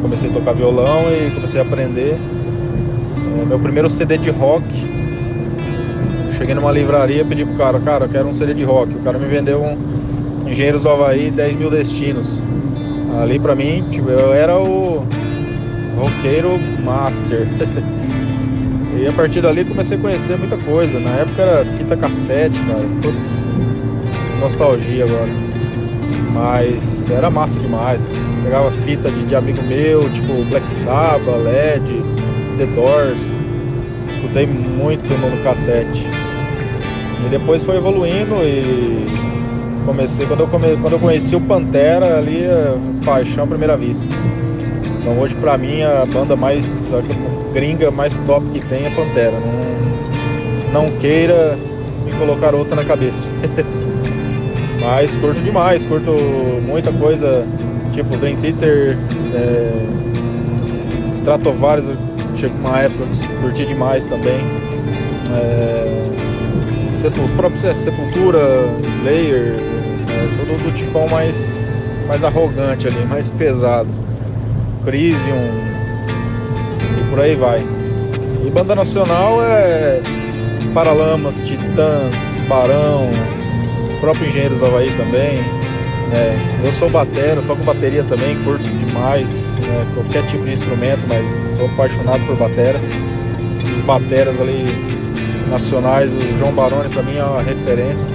Comecei 0.00 0.30
a 0.30 0.32
tocar 0.32 0.54
violão 0.54 1.04
e 1.12 1.30
comecei 1.32 1.60
a 1.60 1.64
aprender. 1.64 2.18
É, 3.40 3.44
meu 3.44 3.58
primeiro 3.58 3.90
CD 3.90 4.16
de 4.16 4.30
rock. 4.30 4.64
Cheguei 6.32 6.54
numa 6.54 6.70
livraria 6.70 7.24
pedi 7.24 7.44
pro 7.44 7.54
cara, 7.56 7.80
cara, 7.80 8.04
eu 8.04 8.08
quero 8.08 8.28
um 8.28 8.32
CD 8.32 8.54
de 8.54 8.64
rock. 8.64 8.94
O 8.94 9.00
cara 9.00 9.18
me 9.18 9.26
vendeu 9.26 9.62
um 9.62 9.76
Engenheiros 10.48 10.84
do 10.84 10.88
Havaí 10.90 11.30
10 11.30 11.56
mil 11.56 11.70
destinos. 11.70 12.42
Ali 13.20 13.38
pra 13.38 13.54
mim, 13.54 13.84
tipo, 13.90 14.10
eu 14.10 14.32
era 14.32 14.56
o 14.58 15.04
roqueiro 15.96 16.58
master. 16.84 17.48
e 18.96 19.06
a 19.06 19.12
partir 19.12 19.40
dali 19.40 19.64
comecei 19.64 19.96
a 19.96 20.00
conhecer 20.00 20.38
muita 20.38 20.56
coisa. 20.58 21.00
Na 21.00 21.10
época 21.10 21.42
era 21.42 21.64
fita 21.64 21.96
cassete, 21.96 22.60
cara. 22.62 22.84
Putz, 23.02 23.58
nostalgia 24.40 25.04
agora. 25.04 25.30
Mas 26.32 27.08
era 27.10 27.30
massa 27.30 27.58
demais. 27.58 28.08
Pegava 28.42 28.70
fita 28.70 29.10
de, 29.10 29.24
de 29.24 29.34
amigo 29.34 29.62
meu, 29.62 30.10
tipo 30.12 30.44
Black 30.44 30.68
Sabbath, 30.68 31.42
LED, 31.42 31.94
The 32.58 32.66
Doors. 32.66 33.44
Escutei 34.08 34.46
muito 34.46 35.12
no, 35.14 35.42
cassete. 35.42 36.06
E 37.24 37.28
depois 37.28 37.64
foi 37.64 37.76
evoluindo 37.76 38.36
e 38.36 39.04
comecei 39.84 40.26
quando 40.26 40.40
eu, 40.40 40.48
come, 40.48 40.76
quando 40.76 40.92
eu 40.92 40.98
conheci 40.98 41.34
o 41.34 41.40
Pantera 41.40 42.18
ali, 42.18 42.44
é 42.44 42.76
paixão 43.04 43.44
à 43.44 43.46
primeira 43.46 43.76
vista. 43.76 44.08
Então 45.06 45.20
hoje 45.20 45.36
pra 45.36 45.56
mim 45.56 45.82
a 45.82 46.04
banda 46.04 46.34
mais 46.34 46.90
a 46.92 47.00
gringa 47.52 47.92
mais 47.92 48.18
top 48.26 48.50
que 48.50 48.58
tem 48.66 48.86
é 48.86 48.90
Pantera. 48.90 49.38
Não, 49.38 50.82
não 50.82 50.98
queira 50.98 51.56
me 52.04 52.12
colocar 52.14 52.56
outra 52.56 52.74
na 52.74 52.84
cabeça. 52.84 53.30
Mas 54.82 55.16
curto 55.16 55.40
demais, 55.42 55.86
curto 55.86 56.10
muita 56.10 56.92
coisa, 56.92 57.46
tipo 57.92 58.16
Dream 58.16 58.36
Theater, 58.38 58.98
é, 59.32 61.14
Stratovarius, 61.14 61.88
chegou 62.34 62.58
uma 62.58 62.80
época 62.80 63.04
que 63.06 63.28
curti 63.40 63.64
demais 63.64 64.06
também. 64.06 64.40
É, 65.30 65.86
Sepultura, 66.92 67.74
Sepultura, 67.76 68.40
Slayer, 68.88 69.54
é, 70.08 70.28
sou 70.30 70.44
do, 70.46 70.56
do 70.58 71.08
mais, 71.08 72.00
mais 72.08 72.24
arrogante 72.24 72.88
ali, 72.88 73.06
mais 73.06 73.30
pesado. 73.30 74.05
Crisium 74.86 75.50
e 76.98 77.10
por 77.10 77.20
aí 77.20 77.34
vai. 77.34 77.60
E 78.46 78.50
banda 78.50 78.76
nacional 78.76 79.42
é 79.42 80.00
Paralamas, 80.72 81.40
Titãs, 81.40 82.14
Barão, 82.48 83.10
próprio 84.00 84.28
Engenheiros 84.28 84.62
Havaí 84.62 84.96
também. 84.96 85.40
É, 86.12 86.36
eu 86.64 86.72
sou 86.72 86.88
batera, 86.88 87.42
toco 87.42 87.64
bateria 87.64 88.04
também, 88.04 88.40
curto 88.44 88.62
demais 88.62 89.58
né, 89.58 89.84
qualquer 89.92 90.24
tipo 90.26 90.44
de 90.44 90.52
instrumento, 90.52 91.04
mas 91.08 91.28
sou 91.56 91.66
apaixonado 91.66 92.24
por 92.24 92.36
batera. 92.36 92.80
Os 93.74 93.80
bateras 93.80 94.40
ali 94.40 94.66
nacionais, 95.50 96.14
o 96.14 96.38
João 96.38 96.52
Baroni 96.52 96.88
para 96.90 97.02
mim 97.02 97.16
é 97.16 97.24
uma 97.24 97.42
referência. 97.42 98.14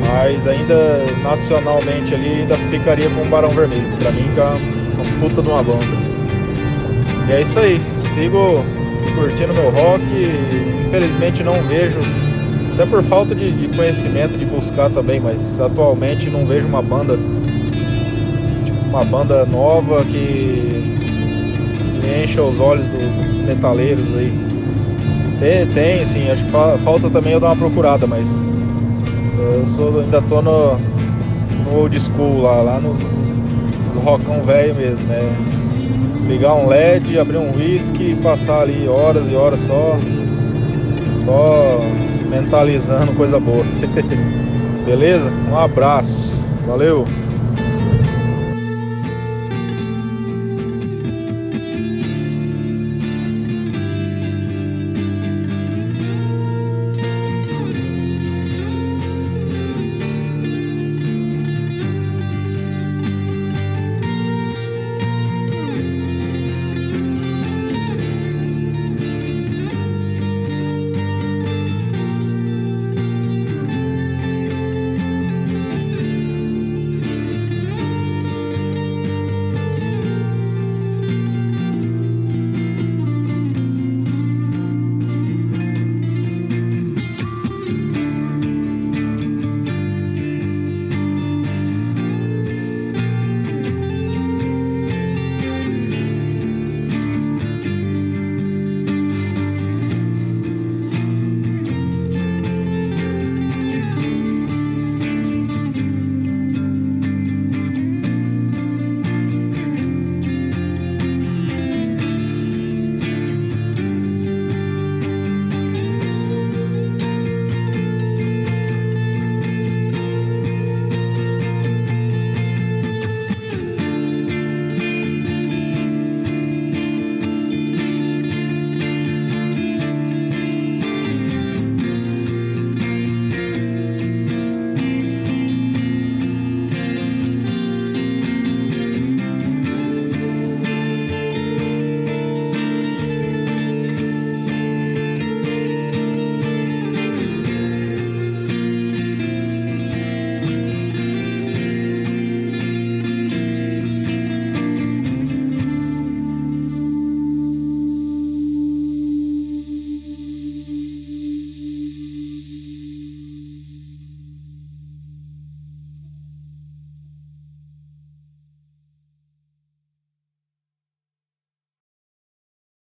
Mas 0.00 0.46
ainda 0.46 1.04
nacionalmente 1.22 2.14
ali 2.14 2.40
ainda 2.40 2.56
ficaria 2.70 3.10
com 3.10 3.22
o 3.22 3.26
Barão 3.26 3.50
Vermelho. 3.50 3.94
Para 3.98 4.10
mim 4.10 4.30
que 4.32 4.40
é 4.40 4.85
puta 5.20 5.42
de 5.42 5.48
uma 5.48 5.62
banda. 5.62 5.96
E 7.28 7.32
é 7.32 7.40
isso 7.40 7.58
aí, 7.58 7.80
sigo 7.96 8.64
curtindo 9.16 9.54
meu 9.54 9.70
rock, 9.70 10.02
infelizmente 10.86 11.42
não 11.42 11.62
vejo 11.62 12.00
até 12.76 12.84
por 12.84 13.02
falta 13.02 13.34
de, 13.34 13.50
de, 13.52 13.74
conhecimento, 13.74 14.36
de 14.36 14.44
buscar 14.44 14.90
também, 14.90 15.18
mas 15.18 15.58
atualmente 15.58 16.28
não 16.28 16.44
vejo 16.44 16.68
uma 16.68 16.82
banda, 16.82 17.18
tipo, 18.64 18.78
uma 18.90 19.02
banda 19.02 19.46
nova 19.46 20.04
que, 20.04 20.98
que 22.00 22.22
encha 22.22 22.42
os 22.42 22.60
olhos 22.60 22.86
do, 22.88 22.98
dos 22.98 23.40
metaleiros 23.40 24.14
aí. 24.14 24.30
Tem, 25.38 25.66
tem 25.68 26.04
sim, 26.04 26.28
acho 26.28 26.44
que 26.44 26.50
fa, 26.50 26.76
falta 26.78 27.08
também 27.08 27.32
eu 27.32 27.40
dar 27.40 27.48
uma 27.48 27.56
procurada, 27.56 28.06
mas 28.06 28.52
eu 29.38 29.64
sou, 29.64 30.00
ainda 30.00 30.20
tô 30.20 30.42
no, 30.42 30.78
no 31.64 31.78
old 31.78 31.98
school 31.98 32.42
lá, 32.42 32.60
lá 32.60 32.78
nos, 32.78 33.02
nos 33.96 34.04
rockão 34.04 34.42
velho 34.42 34.74
mesmo, 34.74 35.10
é 35.12 35.32
ligar 36.28 36.54
um 36.54 36.66
LED, 36.66 37.18
abrir 37.18 37.38
um 37.38 37.54
whisky 37.56 38.12
e 38.12 38.16
passar 38.16 38.62
ali 38.62 38.88
horas 38.88 39.28
e 39.28 39.34
horas 39.34 39.60
só, 39.60 39.98
só 41.24 41.80
mentalizando 42.28 43.12
coisa 43.14 43.40
boa. 43.40 43.64
Beleza? 44.84 45.30
Um 45.50 45.56
abraço. 45.56 46.36
Valeu! 46.66 47.06